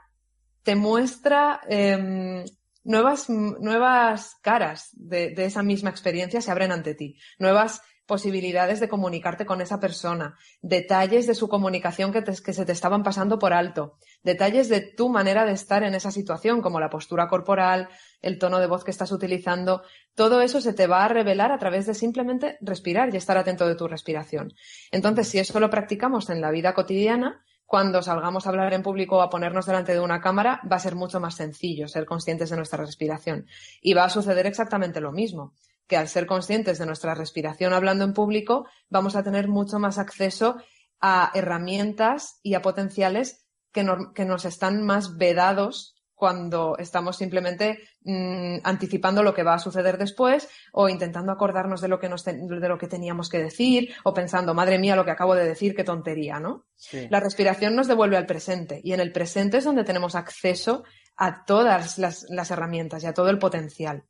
te 0.68 0.76
muestra 0.76 1.62
em, 1.70 2.44
nuevas, 2.84 3.30
nuevas 3.30 4.36
caras 4.42 4.90
de, 4.92 5.34
esa 5.38 5.64
misma 5.64 5.92
experiencia 5.92 6.42
se 6.42 6.52
abren 6.52 6.74
ante 6.74 6.94
ti, 6.94 7.16
nuevas 7.40 7.80
posibilidades 8.06 8.82
de 8.82 8.90
comunicarte 8.90 9.46
con 9.46 9.62
esa 9.62 9.80
persona, 9.80 10.38
detalles 10.62 11.26
de 11.26 11.36
su 11.36 11.48
comunicación 11.48 12.12
que, 12.12 12.22
que 12.22 12.52
se 12.52 12.66
te 12.66 12.74
estaban 12.74 13.02
pasando 13.02 13.40
por 13.40 13.54
alto, 13.54 13.98
detalles 14.24 14.68
de 14.68 14.82
tu 14.82 15.08
manera 15.08 15.46
de 15.46 15.54
estar 15.54 15.84
en 15.84 15.96
esa 15.96 16.12
situación, 16.12 16.62
como 16.62 16.82
la 16.82 16.90
postura 16.90 17.30
corporal, 17.30 17.88
el 18.22 18.38
tono 18.38 18.60
de 18.60 18.68
voz 18.68 18.84
que 18.84 18.92
estás 18.92 19.14
utilizando, 19.14 19.84
todo 20.16 20.42
eso 20.42 20.60
se 20.60 20.74
te 20.74 20.86
va 20.86 21.06
a 21.06 21.08
revelar 21.08 21.54
a 21.54 21.60
través 21.60 21.86
de 21.86 21.94
simplemente 21.94 22.58
respirar 22.60 23.14
y 23.14 23.16
estar 23.16 23.38
atento 23.38 23.66
de 23.70 23.76
tu 23.76 23.88
respiración. 23.88 24.54
Entonces, 24.92 25.30
si 25.30 25.40
eso 25.40 25.62
lo 25.62 25.70
practicamos 25.70 26.30
en 26.30 26.42
la 26.42 26.52
vida 26.52 26.74
cotidiana, 26.74 27.46
cuando 27.68 28.02
salgamos 28.02 28.46
a 28.46 28.50
hablar 28.50 28.74
en 28.74 28.82
público 28.82 29.18
o 29.18 29.22
a 29.22 29.30
ponernos 29.30 29.66
delante 29.66 29.94
de 29.94 30.00
una 30.00 30.22
cámara, 30.22 30.62
va 30.72 30.78
a 30.78 30.80
ser 30.80 30.96
mucho 30.96 31.20
más 31.20 31.36
sencillo 31.36 31.90
ser 31.90 32.06
conscientes 32.06 32.50
de 32.50 32.56
nuestra 32.56 32.84
respiración. 32.84 33.46
Y 33.82 33.94
va 33.94 34.06
a 34.06 34.10
suceder 34.10 34.48
exactamente 34.48 35.02
lo 35.02 35.12
mismo, 35.12 35.54
que 35.86 35.98
al 35.98 36.08
ser 36.08 36.26
conscientes 36.28 36.80
de 36.80 36.86
nuestra 36.86 37.14
respiración 37.14 37.74
hablando 37.74 38.06
en 38.06 38.14
público, 38.14 38.68
vamos 38.90 39.18
a 39.18 39.24
tener 39.24 39.50
mucho 39.50 39.80
más 39.80 39.98
acceso 39.98 40.56
a 41.02 41.30
herramientas 41.36 42.40
y 42.42 42.54
a 42.54 42.62
potenciales 42.62 43.46
que, 43.74 43.86
que 44.16 44.24
nos 44.24 44.46
están 44.46 44.82
más 44.86 45.18
vedados 45.18 45.97
cuando 46.18 46.76
estamos 46.80 47.16
simplemente 47.16 47.80
mm, 48.02 48.58
anticipando 48.64 49.22
lo 49.22 49.36
que 49.36 49.44
va 49.44 49.54
a 49.54 49.60
suceder 49.60 50.00
después 50.00 50.50
o 50.74 50.90
intentando 50.90 51.32
acordarnos 51.32 51.80
de 51.80 51.88
lo 51.88 52.00
que 52.00 52.10
nos 52.10 52.26
de 52.26 52.68
lo 52.68 52.78
que 52.80 52.88
teníamos 52.88 53.30
que 53.30 53.38
decir 53.38 53.94
o 54.04 54.16
pensando, 54.16 54.56
madre 54.56 54.80
mía, 54.80 54.96
lo 54.96 55.06
que 55.06 55.12
acabo 55.12 55.36
de 55.36 55.46
decir, 55.46 55.76
qué 55.76 55.84
tontería, 55.84 56.40
¿no? 56.40 56.66
Sí. 56.76 57.08
La 57.12 57.20
respiración 57.20 57.76
nos 57.76 57.88
devuelve 57.88 58.18
al 58.18 58.26
presente 58.26 58.82
y 58.84 58.94
en 58.94 59.00
el 59.00 59.12
presente 59.12 59.58
es 59.58 59.64
donde 59.64 59.84
tenemos 59.84 60.16
acceso 60.16 60.84
a 61.16 61.46
todas 61.46 62.00
las, 62.00 62.26
las 62.30 62.50
herramientas 62.50 63.04
y 63.04 63.06
a 63.06 63.14
todo 63.14 63.30
el 63.30 63.38
potencial. 63.38 64.04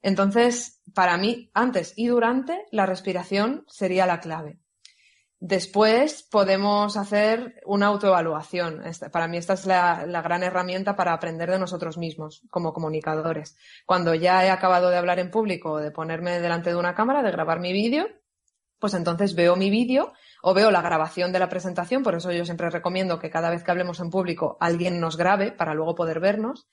Entonces, 0.00 0.80
para 0.94 1.16
mí, 1.16 1.50
antes 1.54 1.92
y 1.96 2.06
durante, 2.06 2.66
la 2.70 2.86
respiración 2.86 3.64
sería 3.66 4.06
la 4.06 4.20
clave. 4.20 4.61
Después 5.44 6.22
podemos 6.22 6.96
hacer 6.96 7.60
una 7.66 7.88
autoevaluación. 7.88 8.80
Para 9.10 9.26
mí 9.26 9.38
esta 9.38 9.54
es 9.54 9.66
la, 9.66 10.04
gran 10.22 10.44
herramienta 10.44 10.94
para 10.94 11.12
aprender 11.12 11.50
de 11.50 11.58
nosotros 11.58 11.98
mismos 11.98 12.42
como 12.48 12.72
comunicadores. 12.72 13.56
Cuando 13.84 14.14
ya 14.14 14.46
he 14.46 14.50
acabado 14.50 14.88
de 14.88 14.98
hablar 14.98 15.18
en 15.18 15.32
público, 15.32 15.78
de 15.78 15.90
ponerme 15.90 16.38
delante 16.38 16.70
de 16.70 16.76
una 16.76 16.94
cámara, 16.94 17.24
de 17.24 17.32
grabar 17.32 17.58
mi 17.58 17.72
vídeo, 17.72 18.06
pues 18.78 18.94
entonces 18.94 19.34
veo 19.34 19.56
mi 19.56 19.68
vídeo 19.68 20.12
o 20.42 20.54
veo 20.54 20.70
la 20.70 20.80
grabación 20.80 21.32
de 21.32 21.40
la 21.40 21.48
presentación. 21.48 22.04
Por 22.04 22.14
eso 22.14 22.30
yo 22.30 22.44
siempre 22.44 22.70
recomiendo 22.70 23.18
que 23.18 23.28
cada 23.28 23.50
vez 23.50 23.64
que 23.64 23.72
hablemos 23.72 23.98
en 23.98 24.10
público 24.10 24.56
alguien 24.60 25.00
nos 25.00 25.16
grabe 25.16 25.50
para 25.50 25.74
luego 25.74 25.96
poder 25.96 26.20
vernos. 26.20 26.68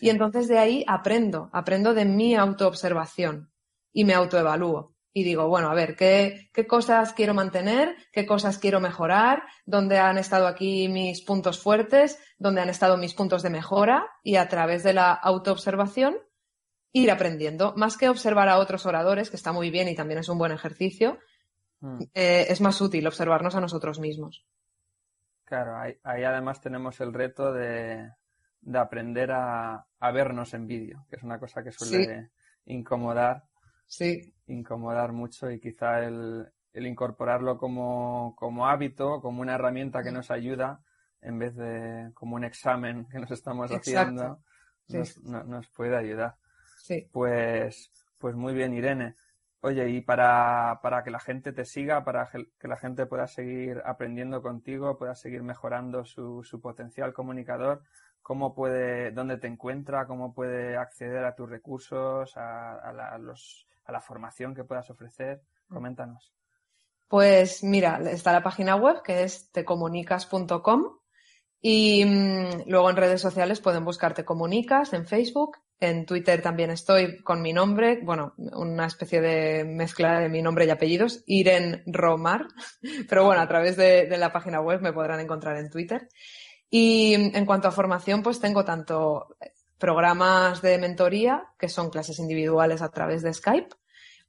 Y 0.00 0.10
entonces 0.10 0.46
de 0.46 0.60
ahí 0.60 0.84
aprendo, 0.86 1.50
aprendo 1.52 1.92
de 1.92 2.04
mi 2.04 2.36
autoobservación 2.36 3.50
y 3.92 4.04
me 4.04 4.14
autoevalúo. 4.14 4.91
Y 5.14 5.24
digo, 5.24 5.46
bueno, 5.48 5.70
a 5.70 5.74
ver, 5.74 5.94
¿qué, 5.94 6.48
¿qué 6.54 6.66
cosas 6.66 7.12
quiero 7.12 7.34
mantener? 7.34 7.94
¿Qué 8.12 8.24
cosas 8.24 8.58
quiero 8.58 8.80
mejorar? 8.80 9.42
¿Dónde 9.66 9.98
han 9.98 10.16
estado 10.16 10.46
aquí 10.46 10.88
mis 10.88 11.20
puntos 11.22 11.60
fuertes? 11.60 12.18
¿Dónde 12.38 12.62
han 12.62 12.70
estado 12.70 12.96
mis 12.96 13.12
puntos 13.14 13.42
de 13.42 13.50
mejora? 13.50 14.06
Y 14.22 14.36
a 14.36 14.48
través 14.48 14.82
de 14.82 14.94
la 14.94 15.12
autoobservación 15.12 16.16
ir 16.92 17.10
aprendiendo. 17.10 17.74
Más 17.76 17.96
que 17.96 18.08
observar 18.08 18.48
a 18.48 18.58
otros 18.58 18.86
oradores, 18.86 19.28
que 19.30 19.36
está 19.36 19.52
muy 19.52 19.70
bien 19.70 19.88
y 19.88 19.94
también 19.94 20.20
es 20.20 20.28
un 20.28 20.38
buen 20.38 20.52
ejercicio, 20.52 21.18
Mm. 21.84 22.02
eh, 22.14 22.46
es 22.48 22.60
más 22.60 22.80
útil 22.80 23.04
observarnos 23.08 23.56
a 23.56 23.60
nosotros 23.60 23.98
mismos. 23.98 24.46
Claro, 25.44 25.76
ahí, 25.76 25.98
ahí 26.04 26.22
además 26.22 26.60
tenemos 26.60 27.00
el 27.00 27.12
reto 27.12 27.52
de, 27.52 28.08
de 28.60 28.78
aprender 28.78 29.32
a, 29.32 29.84
a 29.98 30.10
vernos 30.12 30.54
en 30.54 30.68
vídeo, 30.68 31.04
que 31.10 31.16
es 31.16 31.24
una 31.24 31.40
cosa 31.40 31.62
que 31.64 31.72
suele 31.72 32.30
incomodar, 32.66 33.42
Sí, 33.86 34.32
incomodar 34.52 35.12
mucho 35.12 35.50
y 35.50 35.60
quizá 35.60 36.04
el, 36.04 36.46
el 36.72 36.86
incorporarlo 36.86 37.58
como, 37.58 38.34
como 38.36 38.66
hábito, 38.66 39.20
como 39.20 39.40
una 39.42 39.54
herramienta 39.54 40.02
que 40.02 40.12
nos 40.12 40.30
ayuda, 40.30 40.80
en 41.20 41.38
vez 41.38 41.54
de 41.56 42.10
como 42.14 42.36
un 42.36 42.44
examen 42.44 43.06
que 43.10 43.18
nos 43.18 43.30
estamos 43.30 43.70
Exacto. 43.70 43.80
haciendo, 43.80 44.40
Sí, 44.88 44.98
nos, 44.98 45.18
no- 45.24 45.44
nos 45.44 45.68
puede 45.70 45.96
ayudar. 45.96 46.36
sí. 46.76 47.08
Pues, 47.12 47.90
pues 48.18 48.34
muy 48.34 48.54
bien, 48.54 48.74
Irene. 48.74 49.14
Oye, 49.60 49.88
y 49.90 50.00
para, 50.00 50.80
para 50.82 51.04
que 51.04 51.10
la 51.10 51.20
gente 51.20 51.52
te 51.52 51.64
siga, 51.64 52.04
para 52.04 52.28
que 52.30 52.46
que 52.58 52.68
la 52.68 52.76
gente 52.76 53.06
pueda 53.06 53.26
seguir 53.28 53.80
aprendiendo 53.84 54.42
contigo, 54.42 54.98
pueda 54.98 55.14
seguir 55.14 55.42
mejorando 55.42 56.04
su, 56.04 56.42
su 56.42 56.60
potencial 56.60 57.12
comunicador, 57.12 57.82
¿cómo 58.22 58.54
puede, 58.54 59.12
dónde 59.12 59.36
te 59.38 59.46
encuentra, 59.46 60.06
cómo 60.06 60.34
puede 60.34 60.76
acceder 60.76 61.24
a 61.24 61.34
tus 61.36 61.48
recursos, 61.48 62.36
a, 62.36 62.74
a 62.74 62.92
la, 62.92 63.08
a 63.10 63.18
los, 63.18 63.68
a 63.84 63.92
la 63.92 64.00
formación 64.00 64.54
que 64.54 64.64
puedas 64.64 64.88
ofrecer? 64.90 65.42
Coméntanos. 65.68 66.32
Pues 67.08 67.62
mira, 67.62 68.00
está 68.10 68.32
la 68.32 68.42
página 68.42 68.74
web 68.76 69.02
que 69.02 69.22
es 69.22 69.50
tecomunicas.com 69.52 70.98
y 71.60 72.04
mm, 72.04 72.68
luego 72.68 72.90
en 72.90 72.96
redes 72.96 73.20
sociales 73.20 73.60
pueden 73.60 73.84
buscar 73.84 74.14
Te 74.14 74.24
Comunicas 74.24 74.92
en 74.94 75.06
Facebook. 75.06 75.58
En 75.78 76.06
Twitter 76.06 76.40
también 76.40 76.70
estoy 76.70 77.22
con 77.22 77.42
mi 77.42 77.52
nombre, 77.52 78.00
bueno, 78.02 78.34
una 78.36 78.86
especie 78.86 79.20
de 79.20 79.64
mezcla 79.64 80.20
de 80.20 80.28
mi 80.28 80.40
nombre 80.40 80.64
y 80.64 80.70
apellidos, 80.70 81.22
Iren 81.26 81.82
Romar, 81.86 82.46
pero 83.08 83.24
bueno, 83.24 83.42
a 83.42 83.48
través 83.48 83.76
de, 83.76 84.06
de 84.06 84.16
la 84.16 84.32
página 84.32 84.60
web 84.60 84.80
me 84.80 84.92
podrán 84.92 85.20
encontrar 85.20 85.56
en 85.56 85.70
Twitter. 85.70 86.08
Y 86.70 87.14
mm, 87.18 87.36
en 87.36 87.44
cuanto 87.46 87.68
a 87.68 87.72
formación, 87.72 88.22
pues 88.22 88.40
tengo 88.40 88.64
tanto 88.64 89.36
programas 89.82 90.62
de 90.62 90.78
mentoría, 90.78 91.48
que 91.58 91.68
son 91.68 91.90
clases 91.90 92.20
individuales 92.20 92.82
a 92.82 92.92
través 92.92 93.20
de 93.20 93.34
Skype, 93.34 93.74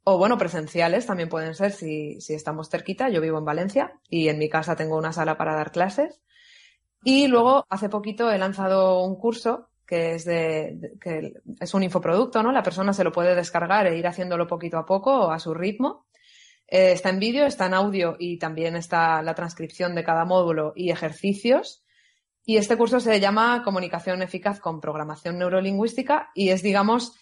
o 0.04 0.18
bueno, 0.18 0.36
presenciales 0.36 1.06
también 1.06 1.30
pueden 1.30 1.54
ser 1.54 1.72
si, 1.72 2.18
estamos 2.30 2.72
cerquita. 2.72 3.08
Yo 3.10 3.22
vivo 3.22 3.38
en 3.38 3.46
Valencia 3.46 3.94
y 4.10 4.30
en 4.30 4.40
mi 4.40 4.50
casa 4.50 4.76
tengo 4.76 4.98
una 4.98 5.14
sala 5.14 5.38
para 5.38 5.54
dar 5.54 5.72
clases. 5.72 6.20
Y 7.04 7.28
luego, 7.28 7.68
hace 7.70 7.88
poquito 7.88 8.32
he 8.32 8.40
lanzado 8.40 9.04
un 9.04 9.16
curso 9.16 9.70
que 9.86 10.16
es 10.16 10.26
de, 10.26 10.98
que 11.00 11.34
es 11.60 11.74
un 11.76 11.84
infoproducto, 11.84 12.42
¿no? 12.42 12.52
La 12.52 12.64
persona 12.64 12.92
se 12.92 13.04
lo 13.04 13.12
puede 13.12 13.36
descargar 13.36 13.86
e 13.86 13.96
ir 13.96 14.08
haciéndolo 14.08 14.48
poquito 14.48 14.80
a 14.80 14.88
poco 14.88 15.30
a 15.30 15.38
su 15.38 15.54
ritmo. 15.54 16.08
Eh, 16.68 16.94
está 16.94 17.10
en 17.12 17.20
vídeo, 17.20 17.46
está 17.46 17.68
en 17.68 17.76
audio 17.76 18.16
y 18.18 18.40
también 18.40 18.76
está 18.76 19.22
la 19.22 19.36
transcripción 19.36 19.94
de 19.94 20.04
cada 20.04 20.26
módulo 20.26 20.74
y 20.76 20.90
ejercicios. 20.90 21.83
Y 22.46 22.58
este 22.58 22.78
curso 22.78 23.00
se 23.00 23.20
llama 23.20 23.62
Comunicación 23.64 24.22
eficaz 24.22 24.60
con 24.60 24.82
programación 24.82 25.38
neurolingüística 25.38 26.30
y 26.34 26.50
es, 26.50 26.62
digamos, 26.62 27.16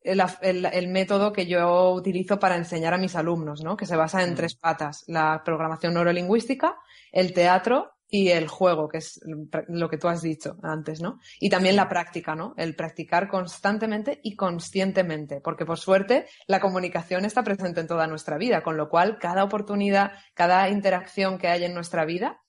el, 0.00 0.22
el- 0.40 0.66
el 0.66 0.88
método 0.88 1.32
que 1.32 1.46
yo 1.46 1.90
utilizo 1.92 2.38
para 2.38 2.56
enseñar 2.56 2.94
a 2.94 2.98
mis 2.98 3.14
alumnos, 3.14 3.62
¿no? 3.62 3.76
Que 3.76 3.86
se 3.86 3.96
basa 3.96 4.22
en 4.22 4.32
Mm. 4.32 4.36
tres 4.36 4.54
patas. 4.56 5.04
La 5.06 5.42
programación 5.44 5.94
neurolingüística, 5.94 6.76
el 7.12 7.32
teatro 7.32 7.92
y 8.08 8.28
el 8.28 8.46
juego, 8.48 8.88
que 8.88 8.98
es 8.98 9.20
lo 9.68 9.88
que 9.88 9.96
tú 9.96 10.06
has 10.08 10.20
dicho 10.20 10.56
antes, 10.62 11.00
¿no? 11.00 11.18
Y 11.40 11.48
también 11.48 11.76
la 11.76 11.88
práctica, 11.88 12.34
¿no? 12.34 12.52
El 12.58 12.74
practicar 12.76 13.26
constantemente 13.28 14.20
y 14.22 14.36
conscientemente, 14.36 15.40
porque 15.40 15.64
por 15.64 15.78
suerte 15.78 16.26
la 16.46 16.60
comunicación 16.60 17.24
está 17.24 17.42
presente 17.42 17.80
en 17.80 17.86
toda 17.86 18.06
nuestra 18.06 18.36
vida, 18.36 18.62
con 18.62 18.76
lo 18.76 18.90
cual 18.90 19.18
cada 19.18 19.44
oportunidad, 19.44 20.12
cada 20.34 20.68
interacción 20.68 21.38
que 21.38 21.48
hay 21.48 21.64
en 21.64 21.72
nuestra 21.74 22.04
vida 22.04 22.41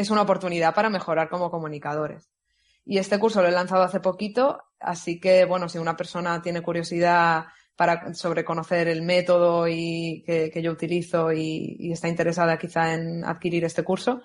es 0.00 0.10
una 0.10 0.22
oportunidad 0.22 0.74
para 0.74 0.90
mejorar 0.90 1.28
como 1.28 1.50
comunicadores. 1.50 2.30
Y 2.84 2.98
este 2.98 3.18
curso 3.18 3.40
lo 3.42 3.48
he 3.48 3.52
lanzado 3.52 3.82
hace 3.82 4.00
poquito, 4.00 4.62
así 4.78 5.18
que, 5.20 5.44
bueno, 5.44 5.68
si 5.68 5.78
una 5.78 5.96
persona 5.96 6.40
tiene 6.42 6.62
curiosidad 6.62 7.46
para, 7.76 8.14
sobre 8.14 8.44
conocer 8.44 8.88
el 8.88 9.02
método 9.02 9.68
y, 9.68 10.24
que, 10.26 10.50
que 10.50 10.62
yo 10.62 10.72
utilizo 10.72 11.32
y, 11.32 11.76
y 11.78 11.92
está 11.92 12.08
interesada 12.08 12.58
quizá 12.58 12.94
en 12.94 13.24
adquirir 13.24 13.64
este 13.64 13.84
curso, 13.84 14.22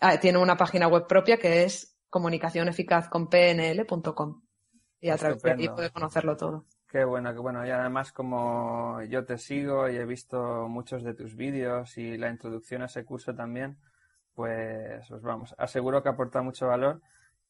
ah, 0.00 0.20
tiene 0.20 0.38
una 0.38 0.56
página 0.56 0.86
web 0.88 1.06
propia 1.06 1.38
que 1.38 1.64
es 1.64 1.98
comunicacioneficazconpnl.com 2.08 4.42
y 5.00 5.10
a 5.10 5.16
través 5.16 5.42
de 5.42 5.52
ahí 5.52 5.68
puede 5.68 5.90
conocerlo 5.90 6.36
todo. 6.36 6.64
Qué 6.88 7.04
bueno, 7.04 7.34
qué 7.34 7.40
bueno. 7.40 7.66
Y 7.66 7.70
además 7.70 8.12
como 8.12 9.02
yo 9.02 9.24
te 9.24 9.36
sigo 9.36 9.90
y 9.90 9.96
he 9.96 10.06
visto 10.06 10.68
muchos 10.68 11.02
de 11.02 11.12
tus 11.12 11.34
vídeos 11.34 11.98
y 11.98 12.16
la 12.16 12.30
introducción 12.30 12.82
a 12.82 12.86
ese 12.86 13.04
curso 13.04 13.34
también, 13.34 13.76
pues 14.34 15.10
os 15.10 15.22
vamos, 15.22 15.54
aseguro 15.58 16.02
que 16.02 16.08
aporta 16.08 16.42
mucho 16.42 16.66
valor 16.66 17.00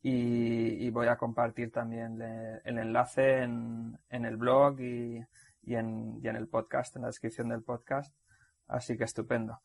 y, 0.03 0.91
voy 0.91 1.09
a 1.09 1.17
compartir 1.17 1.73
también 1.73 2.21
el 2.21 2.79
enlace 2.79 3.43
en, 3.43 3.99
en 4.11 4.25
el 4.27 4.37
blog 4.37 4.79
y, 4.81 5.25
y 5.63 5.75
en 5.77 6.21
el 6.23 6.49
podcast, 6.49 6.95
en 6.97 7.03
la 7.03 7.09
descripción 7.09 7.49
del 7.49 7.63
podcast. 7.63 8.15
Así 8.69 8.97
que 8.97 9.05
estupendo. 9.05 9.61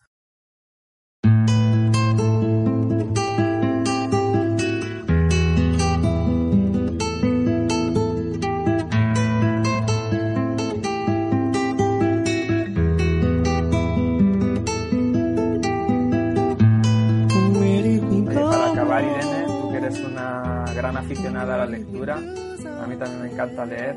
Leer, 23.65 23.95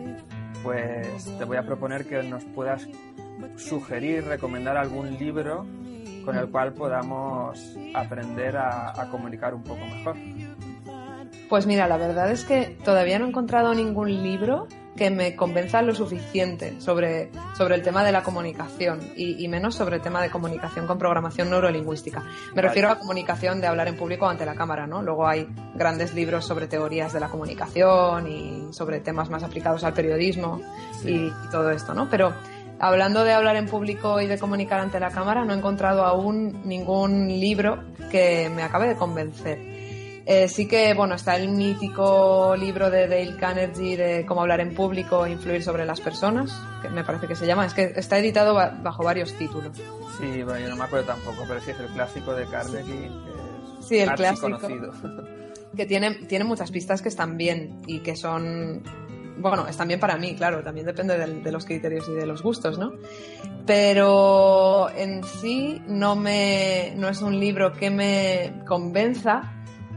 pues 0.63 1.25
te 1.39 1.45
voy 1.45 1.57
a 1.57 1.63
proponer 1.63 2.07
que 2.07 2.23
nos 2.23 2.45
puedas 2.45 2.87
sugerir, 3.57 4.25
recomendar 4.25 4.77
algún 4.77 5.19
libro 5.19 5.67
con 6.25 6.37
el 6.37 6.49
cual 6.49 6.73
podamos 6.73 7.77
aprender 7.95 8.57
a 8.57 9.09
comunicar 9.11 9.55
un 9.55 9.63
poco 9.63 9.85
mejor. 9.85 10.17
Pues 11.49 11.67
mira, 11.67 11.87
la 11.87 11.99
verdad 11.99 12.31
es 12.31 12.45
que 12.45 12.79
todavía 12.83 13.19
no 13.19 13.27
he 13.27 13.29
encontrado 13.29 13.75
ningún 13.75 14.23
libro 14.23 14.69
que 14.97 15.11
me 15.11 15.35
convenza 15.35 15.81
lo 15.83 15.95
suficiente 15.95 16.81
sobre, 16.81 17.31
sobre 17.57 17.75
el 17.75 17.83
tema 17.83 18.05
de 18.05 18.13
la 18.13 18.23
comunicación 18.23 19.01
y, 19.17 19.43
y 19.43 19.49
menos 19.49 19.75
sobre 19.75 19.97
el 19.97 20.03
tema 20.03 20.21
de 20.21 20.31
comunicación 20.31 20.87
con 20.87 20.99
programación 20.99 21.51
neurolingüística. 21.51 22.21
Me 22.21 22.57
Vale. 22.57 22.69
refiero 22.69 22.91
a 22.91 22.99
comunicación 22.99 23.61
de 23.61 23.67
hablar 23.67 23.89
en 23.89 23.97
público 23.97 24.29
ante 24.29 24.45
la 24.45 24.55
cámara, 24.55 24.87
¿no? 24.87 25.03
Luego 25.03 25.27
hay 25.27 25.49
grandes 25.75 26.15
libros 26.15 26.45
sobre 26.45 26.67
teorías 26.67 27.13
de 27.13 27.21
la 27.21 27.29
comunicación 27.29 28.27
y 28.27 28.73
sobre 28.73 29.01
temas 29.01 29.31
más 29.31 29.43
aplicados 29.43 29.83
al 29.85 29.95
periodismo 29.95 30.61
y, 31.05 31.27
y 31.27 31.33
todo 31.51 31.71
esto, 31.71 31.95
¿no? 31.95 32.11
Pero 32.11 32.35
hablando 32.79 33.25
de 33.25 33.33
hablar 33.33 33.57
en 33.57 33.67
público 33.67 34.21
y 34.21 34.27
de 34.27 34.39
comunicar 34.39 34.81
ante 34.81 35.01
la 35.01 35.11
cámara, 35.11 35.45
no 35.45 35.55
he 35.55 35.57
encontrado 35.57 36.05
aún 36.05 36.63
ningún 36.65 37.29
libro 37.29 37.83
que 38.11 38.51
me 38.55 38.63
acabe 38.63 38.89
de 38.89 38.97
convencer. 38.97 39.72
Eh, 40.25 40.47
sí 40.49 40.67
que, 40.69 40.95
bueno, 40.95 41.17
está 41.17 41.37
el 41.37 41.49
mítico 41.49 42.55
libro 42.57 42.91
de 42.91 43.09
Dale 43.09 43.37
Carnegie 43.37 43.97
de 43.97 44.25
cómo 44.27 44.43
hablar 44.43 44.61
en 44.61 44.73
público 44.75 45.27
e 45.27 45.33
influir 45.33 45.63
sobre 45.65 45.85
las 45.85 46.01
personas, 46.01 46.53
que 46.81 46.89
me 46.91 47.03
parece 47.03 47.27
que 47.27 47.35
se 47.35 47.47
llama. 47.47 47.67
Es 47.67 47.75
que 47.75 47.93
está 47.97 48.19
editado 48.19 48.55
ba- 48.55 48.79
bajo 48.83 49.03
varios 49.03 49.33
títulos. 49.35 49.77
Sí, 50.21 50.43
bueno, 50.45 50.61
yo 50.61 50.69
no 50.69 50.77
me 50.77 50.85
acuerdo 50.85 51.07
tampoco, 51.07 51.45
pero 51.49 51.61
sí 51.61 51.73
es 51.73 51.81
el 51.81 51.87
clásico 51.89 52.35
de 52.35 52.47
Carnegie, 52.47 52.85
que 52.95 53.07
es 53.81 53.87
Sí, 53.87 53.99
el 53.99 54.13
clásico. 54.13 54.43
conocido. 54.59 54.93
Que 55.77 55.87
tiene, 55.87 56.11
tiene 56.27 56.45
muchas 56.45 56.71
pistas 56.71 57.01
que 57.01 57.09
están 57.09 57.39
bien 57.39 57.81
y 57.87 58.01
que 58.01 58.15
son. 58.15 58.83
Bueno, 59.39 59.67
están 59.67 59.89
bien 59.89 59.99
para 59.99 60.19
mí, 60.19 60.35
claro, 60.37 60.63
también 60.63 60.85
depende 60.85 61.17
del- 61.17 61.43
de 61.43 61.51
los 61.51 61.65
criterios 61.65 62.07
y 62.11 62.13
de 62.13 62.27
los 62.27 62.43
gustos, 62.43 62.79
¿no? 62.79 62.93
Pero 63.67 64.91
en 64.91 65.25
sí 65.25 65.81
no, 65.87 66.15
me, 66.15 66.93
no 66.97 67.09
es 67.09 67.23
un 67.23 67.41
libro 67.41 67.73
que 67.73 67.89
me 67.91 68.53
convenza 68.67 69.51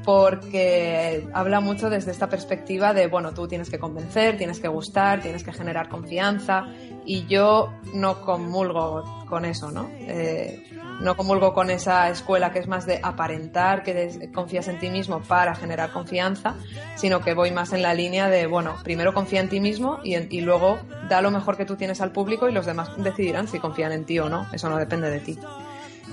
porque 0.05 1.27
habla 1.33 1.59
mucho 1.59 1.89
desde 1.89 2.11
esta 2.11 2.29
perspectiva 2.29 2.93
de, 2.93 3.07
bueno, 3.07 3.33
tú 3.33 3.47
tienes 3.47 3.69
que 3.69 3.79
convencer, 3.79 4.37
tienes 4.37 4.59
que 4.59 4.67
gustar, 4.67 5.21
tienes 5.21 5.43
que 5.43 5.51
generar 5.51 5.89
confianza 5.89 6.65
y 7.05 7.25
yo 7.27 7.71
no 7.93 8.21
comulgo 8.21 9.03
con 9.27 9.45
eso, 9.45 9.71
¿no? 9.71 9.89
Eh, 10.07 10.59
no 11.01 11.17
comulgo 11.17 11.53
con 11.53 11.69
esa 11.69 12.09
escuela 12.09 12.51
que 12.53 12.59
es 12.59 12.67
más 12.67 12.85
de 12.85 12.99
aparentar 13.03 13.83
que 13.83 14.29
confías 14.33 14.67
en 14.69 14.79
ti 14.79 14.89
mismo 14.89 15.19
para 15.21 15.53
generar 15.55 15.91
confianza, 15.91 16.55
sino 16.95 17.19
que 17.19 17.33
voy 17.33 17.51
más 17.51 17.73
en 17.73 17.81
la 17.81 17.93
línea 17.93 18.29
de, 18.29 18.47
bueno, 18.47 18.75
primero 18.83 19.13
confía 19.13 19.41
en 19.41 19.49
ti 19.49 19.59
mismo 19.59 19.99
y, 20.05 20.13
en- 20.13 20.27
y 20.29 20.39
luego 20.41 20.77
da 21.09 21.21
lo 21.21 21.31
mejor 21.31 21.57
que 21.57 21.65
tú 21.65 21.75
tienes 21.75 21.99
al 21.99 22.11
público 22.11 22.47
y 22.47 22.53
los 22.53 22.65
demás 22.65 22.89
decidirán 22.97 23.47
si 23.49 23.59
confían 23.59 23.91
en 23.91 24.05
ti 24.05 24.19
o 24.19 24.29
no. 24.29 24.47
Eso 24.53 24.69
no 24.69 24.77
depende 24.77 25.09
de 25.09 25.19
ti. 25.19 25.37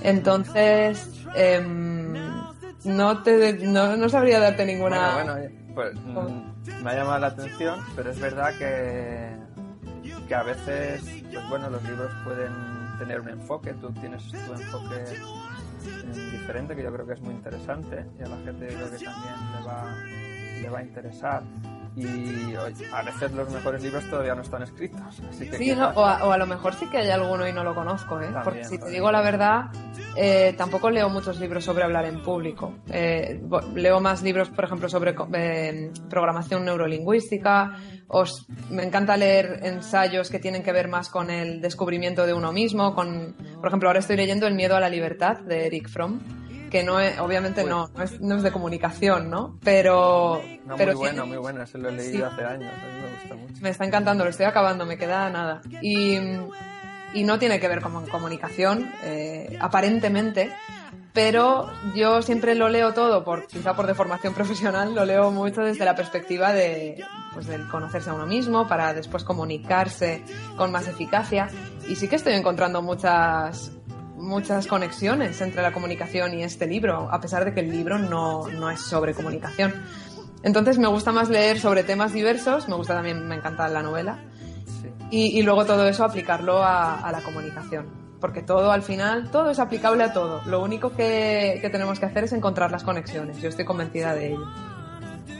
Entonces, 0.03 1.07
em, 1.35 2.13
no, 2.85 3.23
te, 3.23 3.53
no, 3.65 3.95
no 3.95 4.09
sabría 4.09 4.39
darte 4.39 4.65
ninguna... 4.65 5.15
Bueno, 5.15 5.33
bueno, 5.33 5.47
oye, 5.47 5.63
pues, 5.73 5.95
mm, 5.95 6.83
me 6.83 6.91
ha 6.91 6.95
llamado 6.95 7.19
la 7.19 7.27
atención, 7.27 7.79
pero 7.95 8.11
es 8.11 8.19
verdad 8.19 8.53
que, 8.57 9.29
que 10.27 10.35
a 10.35 10.43
veces, 10.43 11.01
pues 11.31 11.49
bueno, 11.49 11.69
los 11.69 11.83
libros 11.83 12.11
pueden 12.23 12.51
tener 12.99 13.21
un 13.21 13.29
enfoque, 13.29 13.73
tú 13.73 13.91
tienes 13.93 14.23
tu 14.27 14.53
enfoque 14.53 15.03
eh, 15.85 16.29
diferente 16.31 16.75
que 16.75 16.83
yo 16.83 16.93
creo 16.93 17.05
que 17.05 17.13
es 17.13 17.21
muy 17.21 17.33
interesante 17.33 18.05
y 18.19 18.23
a 18.23 18.27
la 18.27 18.37
gente 18.37 18.67
creo 18.67 18.91
que 18.91 19.03
también 19.03 19.35
le 19.57 19.67
va, 19.67 19.95
le 20.61 20.69
va 20.69 20.79
a 20.79 20.83
interesar 20.83 21.43
y 21.95 22.55
a 22.91 23.01
veces 23.03 23.31
los 23.33 23.49
mejores 23.51 23.83
libros 23.83 24.03
todavía 24.09 24.33
no 24.35 24.41
están 24.41 24.63
escritos. 24.63 25.01
Así 25.29 25.49
que 25.49 25.57
Sí, 25.57 25.75
no, 25.75 25.89
o, 25.89 26.05
a, 26.05 26.25
o 26.25 26.31
a 26.31 26.37
lo 26.37 26.47
mejor 26.47 26.73
sí 26.73 26.87
que 26.89 26.97
hay 26.97 27.09
alguno 27.09 27.47
y 27.47 27.53
no 27.53 27.63
lo 27.63 27.75
conozco, 27.75 28.19
¿eh? 28.19 28.25
También, 28.25 28.43
Porque 28.43 28.63
si 28.63 28.71
te 28.71 28.77
también. 28.79 28.93
digo 28.95 29.11
la 29.11 29.21
verdad, 29.21 29.65
eh, 30.15 30.53
tampoco 30.57 30.89
leo 30.89 31.09
muchos 31.09 31.39
libros 31.39 31.63
sobre 31.63 31.83
hablar 31.83 32.05
en 32.05 32.21
público. 32.23 32.73
Eh, 32.89 33.41
leo 33.75 33.99
más 33.99 34.23
libros, 34.23 34.49
por 34.49 34.65
ejemplo, 34.65 34.89
sobre 34.89 35.15
eh, 35.35 35.91
programación 36.09 36.65
neurolingüística. 36.65 37.77
Os, 38.07 38.47
me 38.69 38.83
encanta 38.83 39.17
leer 39.17 39.59
ensayos 39.63 40.29
que 40.29 40.39
tienen 40.39 40.63
que 40.63 40.71
ver 40.71 40.87
más 40.87 41.09
con 41.09 41.29
el 41.29 41.61
descubrimiento 41.61 42.25
de 42.25 42.33
uno 42.33 42.51
mismo. 42.51 42.93
Con, 42.95 43.35
por 43.59 43.67
ejemplo, 43.67 43.89
ahora 43.89 43.99
estoy 43.99 44.17
leyendo 44.17 44.47
El 44.47 44.55
miedo 44.55 44.75
a 44.75 44.79
la 44.79 44.89
libertad 44.89 45.39
de 45.39 45.67
Eric 45.67 45.89
Fromm, 45.89 46.19
que 46.73 46.83
no 46.83 46.99
es, 46.99 47.19
obviamente 47.19 47.63
no, 47.63 47.87
no 47.95 48.03
es, 48.03 48.19
no 48.19 48.35
es 48.35 48.41
de 48.41 48.51
comunicación, 48.51 49.29
¿no? 49.29 49.59
Pero, 49.63 50.41
No, 50.65 50.75
pero 50.75 50.93
muy 50.93 51.01
bueno, 51.01 51.27
muy 51.27 51.37
bueno, 51.37 51.67
se 51.67 51.77
lo 51.77 51.89
he 51.89 51.91
leído 51.91 52.17
Sí. 52.27 52.33
hace 52.33 52.43
años, 52.45 52.73
a 52.73 52.87
mí 52.87 52.99
me 52.99 53.09
gusta 53.19 53.35
mucho. 53.35 53.61
me 53.61 53.69
está 53.69 53.85
encantando, 53.85 54.23
lo 54.23 54.31
estoy 54.31 54.47
acabando, 54.47 54.83
me 54.87 54.97
queda 54.97 55.29
nada. 55.29 55.61
Y, 55.83 56.17
y 57.13 57.23
no 57.25 57.37
tiene 57.37 57.59
que 57.59 57.67
ver 57.67 57.79
con 57.81 58.07
comunicación, 58.07 58.91
eh, 59.03 59.55
aparentemente, 59.61 60.51
pero 61.13 61.69
yo 61.93 62.23
siempre 62.23 62.55
lo 62.55 62.69
leo 62.69 62.91
todo, 62.95 63.23
por, 63.23 63.45
quizá 63.45 63.75
por 63.75 63.85
deformación 63.85 64.33
profesional, 64.39 64.95
lo 64.95 65.05
leo 65.05 65.29
mucho 65.29 65.61
desde 65.61 65.85
la 65.85 65.93
perspectiva 65.95 66.53
de 66.53 67.05
pues, 67.35 67.45
del 67.45 67.67
conocerse 67.67 68.09
a 68.09 68.13
uno 68.13 68.25
mismo 68.25 68.67
para 68.67 68.95
después 68.95 69.23
comunicarse 69.23 70.23
con 70.57 70.71
más 70.71 70.87
eficacia. 70.87 71.49
Y 71.87 71.97
sí 71.97 72.07
que 72.07 72.15
estoy 72.15 72.33
encontrando 72.33 72.81
muchas 72.81 73.71
muchas 74.15 74.67
conexiones 74.67 75.39
entre 75.41 75.61
la 75.61 75.71
comunicación 75.71 76.33
y 76.33 76.43
este 76.43 76.67
libro, 76.67 77.09
a 77.11 77.19
pesar 77.19 77.45
de 77.45 77.53
que 77.53 77.59
el 77.61 77.71
libro 77.71 77.97
no, 77.99 78.47
no 78.47 78.69
es 78.69 78.79
sobre 78.81 79.13
comunicación. 79.13 79.73
Entonces 80.43 80.77
me 80.77 80.87
gusta 80.87 81.11
más 81.11 81.29
leer 81.29 81.59
sobre 81.59 81.83
temas 81.83 82.13
diversos, 82.13 82.67
me 82.67 82.75
gusta 82.75 82.93
también, 82.95 83.27
me 83.27 83.35
encanta 83.35 83.67
la 83.69 83.81
novela, 83.81 84.19
Sí. 84.81 84.89
y, 85.11 85.39
y 85.39 85.43
luego 85.43 85.65
todo 85.65 85.87
eso 85.87 86.03
aplicarlo 86.03 86.63
a, 86.63 86.99
a 86.99 87.11
la 87.11 87.21
comunicación. 87.21 88.01
Porque 88.19 88.41
todo 88.41 88.71
al 88.71 88.81
final, 88.83 89.29
todo 89.31 89.49
es 89.49 89.59
aplicable 89.59 90.03
a 90.03 90.13
todo. 90.13 90.41
Lo 90.45 90.61
único 90.63 90.91
que, 90.91 91.59
que 91.61 91.69
tenemos 91.69 91.99
que 91.99 92.05
hacer 92.05 92.23
es 92.23 92.31
encontrar 92.33 92.71
las 92.71 92.83
conexiones. 92.83 93.41
Yo 93.41 93.49
estoy 93.49 93.65
convencida 93.65 94.13
de 94.15 94.27
ello. 94.33 94.45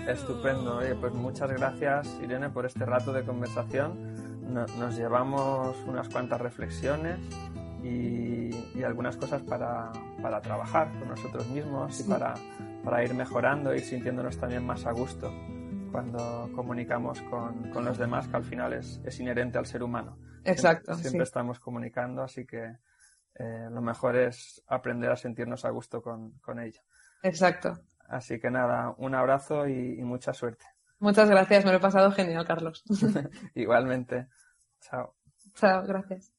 Estupendo, 0.07 0.77
oye, 0.77 0.95
pues 0.95 1.13
muchas 1.13 1.49
gracias 1.51 2.07
Irene 2.21 2.49
por 2.49 2.65
este 2.65 2.85
rato 2.85 3.13
de 3.13 3.23
conversación. 3.23 3.93
No- 4.53 4.65
nos 4.77 4.95
llevamos 4.97 5.75
unas 5.87 6.09
cuantas 6.09 6.41
reflexiones 6.41 7.17
y, 7.83 8.49
y 8.75 8.83
algunas 8.83 9.17
cosas 9.17 9.41
para, 9.43 9.91
para 10.21 10.41
trabajar 10.41 10.89
con 10.99 11.09
nosotros 11.09 11.47
mismos 11.49 11.99
y 11.99 12.03
Sí. 12.03 12.09
para, 12.09 12.33
para 12.83 13.03
ir 13.03 13.13
mejorando 13.13 13.73
y 13.75 13.79
sintiéndonos 13.79 14.37
también 14.37 14.65
más 14.65 14.85
a 14.85 14.91
gusto 14.91 15.31
cuando 15.91 16.49
comunicamos 16.55 17.21
con, 17.23 17.69
con 17.71 17.85
los 17.85 17.97
demás, 17.99 18.27
que 18.27 18.35
al 18.37 18.43
final 18.43 18.73
es, 18.73 18.99
es 19.05 19.19
inherente 19.19 19.57
al 19.59 19.65
ser 19.67 19.83
humano. 19.83 20.17
Exacto, 20.43 20.85
Siempre, 20.85 20.95
sí. 20.95 21.01
siempre 21.01 21.23
estamos 21.23 21.59
comunicando, 21.59 22.23
así 22.23 22.45
que 22.47 22.77
eh, 23.35 23.67
lo 23.71 23.81
mejor 23.81 24.15
es 24.15 24.63
aprender 24.67 25.11
a 25.11 25.15
sentirnos 25.15 25.65
a 25.65 25.69
gusto 25.69 26.01
con, 26.01 26.31
con 26.39 26.59
ello. 26.59 26.81
Exacto. 27.21 27.77
Así 28.09 28.39
que 28.39 28.49
nada, 28.49 28.93
un 28.97 29.13
abrazo 29.15 29.67
y- 29.67 29.99
y 29.99 30.03
mucha 30.03 30.33
suerte. 30.33 30.65
Muchas 30.99 31.29
gracias, 31.29 31.63
me 31.63 31.71
lo 31.71 31.77
he 31.77 31.81
pasado 31.81 32.11
genial, 32.11 32.45
Carlos. 32.45 32.83
Igualmente. 33.55 34.27
Chao. 34.81 35.15
Chao, 35.53 35.83
gracias. 35.85 36.32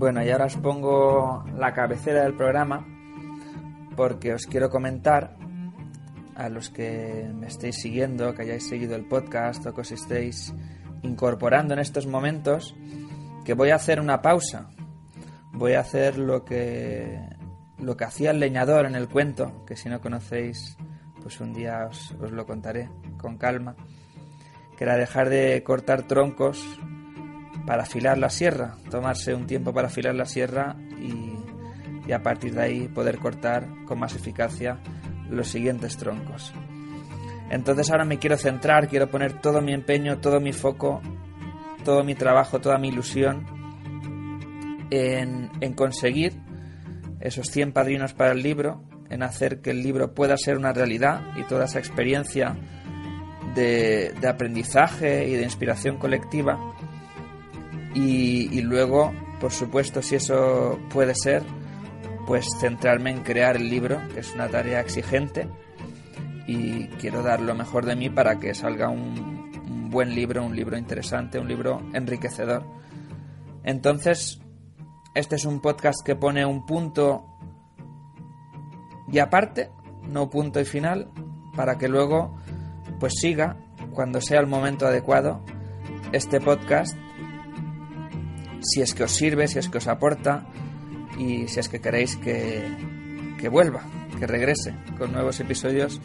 Bueno, 0.00 0.24
y 0.24 0.30
ahora 0.30 0.46
os 0.46 0.56
pongo 0.56 1.44
la 1.58 1.74
cabecera 1.74 2.22
del 2.22 2.34
programa 2.34 2.86
porque 3.94 4.32
os 4.32 4.46
quiero 4.46 4.70
comentar 4.70 5.36
a 6.34 6.48
los 6.48 6.70
que 6.70 7.30
me 7.34 7.48
estéis 7.48 7.82
siguiendo, 7.82 8.34
que 8.34 8.40
hayáis 8.40 8.66
seguido 8.66 8.96
el 8.96 9.06
podcast 9.06 9.66
o 9.66 9.74
que 9.74 9.82
os 9.82 9.92
estéis 9.92 10.54
incorporando 11.02 11.74
en 11.74 11.80
estos 11.80 12.06
momentos, 12.06 12.74
que 13.44 13.52
voy 13.52 13.72
a 13.72 13.74
hacer 13.74 14.00
una 14.00 14.22
pausa. 14.22 14.70
Voy 15.52 15.74
a 15.74 15.80
hacer 15.80 16.16
lo 16.16 16.46
que 16.46 17.20
lo 17.76 17.98
que 17.98 18.04
hacía 18.04 18.30
el 18.30 18.40
leñador 18.40 18.86
en 18.86 18.94
el 18.94 19.06
cuento, 19.06 19.66
que 19.66 19.76
si 19.76 19.90
no 19.90 20.00
conocéis, 20.00 20.78
pues 21.20 21.40
un 21.40 21.52
día 21.52 21.88
os, 21.90 22.12
os 22.12 22.32
lo 22.32 22.46
contaré 22.46 22.88
con 23.18 23.36
calma, 23.36 23.76
que 24.78 24.84
era 24.84 24.96
dejar 24.96 25.28
de 25.28 25.62
cortar 25.62 26.04
troncos 26.04 26.80
para 27.66 27.82
afilar 27.82 28.18
la 28.18 28.30
sierra, 28.30 28.76
tomarse 28.90 29.34
un 29.34 29.46
tiempo 29.46 29.72
para 29.72 29.88
afilar 29.88 30.14
la 30.14 30.26
sierra 30.26 30.76
y, 30.98 31.34
y 32.08 32.12
a 32.12 32.22
partir 32.22 32.54
de 32.54 32.62
ahí 32.62 32.88
poder 32.88 33.18
cortar 33.18 33.66
con 33.86 33.98
más 33.98 34.14
eficacia 34.14 34.78
los 35.28 35.48
siguientes 35.48 35.96
troncos. 35.96 36.52
Entonces 37.50 37.90
ahora 37.90 38.04
me 38.04 38.18
quiero 38.18 38.36
centrar, 38.36 38.88
quiero 38.88 39.10
poner 39.10 39.40
todo 39.40 39.60
mi 39.60 39.72
empeño, 39.72 40.18
todo 40.18 40.40
mi 40.40 40.52
foco, 40.52 41.00
todo 41.84 42.04
mi 42.04 42.14
trabajo, 42.14 42.60
toda 42.60 42.78
mi 42.78 42.88
ilusión 42.88 43.44
en, 44.90 45.50
en 45.60 45.72
conseguir 45.74 46.34
esos 47.20 47.48
100 47.48 47.72
padrinos 47.72 48.14
para 48.14 48.32
el 48.32 48.42
libro, 48.42 48.82
en 49.10 49.22
hacer 49.22 49.60
que 49.60 49.70
el 49.70 49.82
libro 49.82 50.14
pueda 50.14 50.36
ser 50.36 50.56
una 50.56 50.72
realidad 50.72 51.22
y 51.36 51.42
toda 51.44 51.64
esa 51.64 51.80
experiencia 51.80 52.56
de, 53.54 54.14
de 54.20 54.28
aprendizaje 54.28 55.28
y 55.28 55.34
de 55.34 55.42
inspiración 55.42 55.98
colectiva 55.98 56.58
y, 57.94 58.60
luego, 58.60 59.12
por 59.40 59.52
supuesto, 59.52 60.02
si 60.02 60.16
eso 60.16 60.78
puede 60.90 61.14
ser, 61.14 61.42
pues 62.26 62.46
centrarme 62.60 63.10
en 63.10 63.22
crear 63.22 63.56
el 63.56 63.68
libro, 63.68 64.00
que 64.14 64.20
es 64.20 64.32
una 64.34 64.48
tarea 64.48 64.80
exigente 64.80 65.48
y 66.46 66.86
quiero 66.98 67.22
dar 67.22 67.40
lo 67.40 67.54
mejor 67.54 67.84
de 67.86 67.96
mí 67.96 68.08
para 68.10 68.38
que 68.38 68.54
salga 68.54 68.88
un, 68.88 69.50
un 69.68 69.90
buen 69.90 70.14
libro, 70.14 70.44
un 70.44 70.54
libro 70.54 70.76
interesante, 70.78 71.38
un 71.38 71.48
libro 71.48 71.82
enriquecedor. 71.92 72.64
Entonces, 73.64 74.40
este 75.14 75.36
es 75.36 75.44
un 75.44 75.60
podcast 75.60 76.04
que 76.04 76.14
pone 76.14 76.46
un 76.46 76.64
punto 76.66 77.26
y 79.10 79.18
aparte, 79.18 79.70
no 80.08 80.30
punto 80.30 80.60
y 80.60 80.64
final, 80.64 81.10
para 81.56 81.78
que 81.78 81.88
luego 81.88 82.36
pues 83.00 83.14
siga 83.20 83.56
cuando 83.92 84.20
sea 84.20 84.40
el 84.40 84.46
momento 84.46 84.86
adecuado 84.86 85.42
este 86.12 86.40
podcast 86.40 86.96
si 88.60 88.82
es 88.82 88.94
que 88.94 89.04
os 89.04 89.12
sirve, 89.12 89.48
si 89.48 89.58
es 89.58 89.68
que 89.68 89.78
os 89.78 89.88
aporta 89.88 90.46
y 91.18 91.48
si 91.48 91.60
es 91.60 91.68
que 91.68 91.80
queréis 91.80 92.16
que, 92.16 92.64
que 93.38 93.48
vuelva, 93.48 93.82
que 94.18 94.26
regrese 94.26 94.74
con 94.98 95.12
nuevos 95.12 95.40
episodios, 95.40 96.00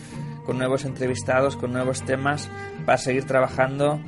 con 0.46 0.58
nuevos 0.58 0.86
entrevistados, 0.86 1.56
con 1.56 1.74
nuevos 1.74 2.04
temas 2.04 2.50
para 2.86 2.98
seguir 2.98 3.26
trabajando 3.26 4.00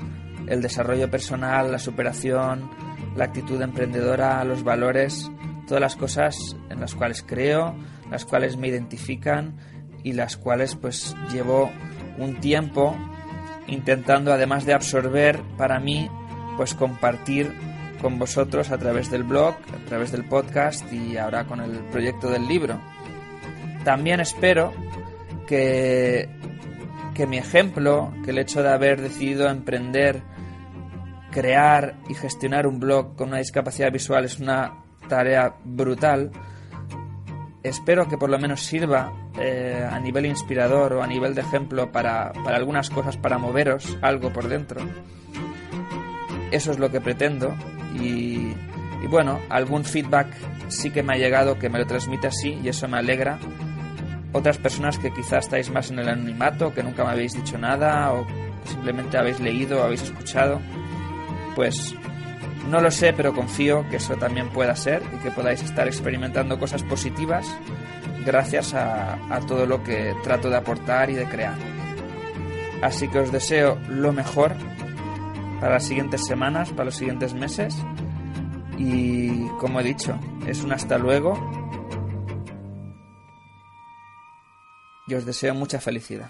el 0.47 0.61
desarrollo 0.61 1.09
personal, 1.09 1.71
la 1.71 1.79
superación, 1.79 2.69
la 3.15 3.25
actitud 3.25 3.61
emprendedora, 3.61 4.43
los 4.43 4.63
valores, 4.63 5.29
todas 5.67 5.81
las 5.81 5.95
cosas 5.95 6.55
en 6.69 6.79
las 6.79 6.95
cuales 6.95 7.23
creo, 7.23 7.75
las 8.09 8.25
cuales 8.25 8.57
me 8.57 8.67
identifican 8.67 9.57
y 10.03 10.13
las 10.13 10.37
cuales 10.37 10.75
pues 10.75 11.15
llevo 11.31 11.69
un 12.17 12.39
tiempo 12.39 12.95
intentando 13.67 14.31
además 14.31 14.65
de 14.65 14.73
absorber 14.73 15.41
para 15.57 15.79
mí 15.79 16.09
pues 16.55 16.73
compartir 16.73 17.53
con 18.01 18.19
vosotros 18.19 18.71
a 18.71 18.77
través 18.77 19.09
del 19.11 19.23
blog, 19.23 19.55
a 19.55 19.85
través 19.87 20.11
del 20.11 20.23
podcast 20.23 20.91
y 20.91 21.17
ahora 21.17 21.45
con 21.45 21.61
el 21.61 21.71
proyecto 21.91 22.29
del 22.29 22.47
libro. 22.47 22.79
También 23.83 24.19
espero 24.19 24.73
que, 25.47 26.29
que 27.13 27.27
mi 27.27 27.37
ejemplo, 27.37 28.13
que 28.23 28.31
el 28.31 28.37
hecho 28.39 28.61
de 28.61 28.69
haber 28.69 29.01
decidido 29.01 29.49
emprender, 29.49 30.21
crear 31.31 31.95
y 32.09 32.13
gestionar 32.13 32.67
un 32.67 32.79
blog 32.79 33.15
con 33.15 33.29
una 33.29 33.37
discapacidad 33.37 33.91
visual 33.91 34.25
es 34.25 34.39
una 34.39 34.83
tarea 35.07 35.55
brutal, 35.63 36.31
espero 37.63 38.07
que 38.07 38.17
por 38.17 38.29
lo 38.29 38.39
menos 38.39 38.61
sirva 38.61 39.11
eh, 39.39 39.87
a 39.89 39.99
nivel 39.99 40.25
inspirador 40.25 40.93
o 40.93 41.03
a 41.03 41.07
nivel 41.07 41.35
de 41.35 41.41
ejemplo 41.41 41.91
para, 41.91 42.31
para 42.43 42.57
algunas 42.57 42.89
cosas, 42.89 43.17
para 43.17 43.37
moveros 43.37 43.97
algo 44.01 44.31
por 44.31 44.47
dentro. 44.47 44.81
Eso 46.51 46.71
es 46.71 46.79
lo 46.79 46.89
que 46.91 47.01
pretendo 47.01 47.55
y, 47.99 48.55
bueno, 49.07 49.39
algún 49.49 49.83
feedback 49.83 50.27
sí 50.69 50.91
que 50.91 51.03
me 51.03 51.13
ha 51.13 51.17
llegado 51.17 51.57
que 51.59 51.69
me 51.69 51.79
lo 51.79 51.85
transmite 51.85 52.27
así 52.27 52.59
y 52.63 52.69
eso 52.69 52.87
me 52.87 52.97
alegra. 52.97 53.39
Otras 54.33 54.57
personas 54.57 54.99
que 54.99 55.11
quizás 55.13 55.45
estáis 55.45 55.69
más 55.69 55.89
en 55.89 55.99
el 55.99 56.09
anonimato, 56.09 56.73
que 56.73 56.83
nunca 56.83 57.03
me 57.03 57.11
habéis 57.11 57.33
dicho 57.33 57.57
nada 57.57 58.11
o 58.13 58.27
simplemente 58.65 59.17
habéis 59.17 59.39
leído 59.39 59.79
o 59.79 59.83
habéis 59.83 60.03
escuchado, 60.03 60.59
pues 61.55 61.95
No 62.69 62.81
lo 62.81 62.91
sé, 62.91 63.13
pero 63.13 63.33
confío 63.33 63.87
que 63.89 63.95
eso 63.95 64.17
también 64.17 64.49
pueda 64.49 64.75
ser 64.75 65.01
y 65.15 65.23
que 65.23 65.31
podáis 65.31 65.63
estar 65.63 65.87
experimentando 65.87 66.59
cosas 66.59 66.83
positivas 66.83 67.47
gracias 68.25 68.73
a 68.73 69.17
todo 69.47 69.65
lo 69.65 69.83
que 69.83 70.13
trato 70.21 70.49
de 70.49 70.57
aportar 70.57 71.09
y 71.09 71.13
de 71.13 71.25
crear. 71.25 71.55
Así 72.81 73.07
que 73.07 73.19
os 73.19 73.31
deseo 73.31 73.79
lo 73.87 74.11
mejor 74.11 74.53
para 75.59 75.73
las 75.73 75.85
siguientes 75.85 76.25
semanas, 76.25 76.69
para 76.69 76.85
los 76.85 76.95
siguientes 76.95 77.33
meses. 77.33 77.75
Y 78.77 79.47
como 79.59 79.79
he 79.79 79.83
dicho, 79.83 80.17
es 80.45 80.63
un 80.63 80.71
hasta 80.71 80.97
luego. 80.97 81.33
Y 85.07 85.13
os 85.15 85.25
deseo 85.25 85.53
mucha 85.55 85.79
felicidad. 85.79 86.29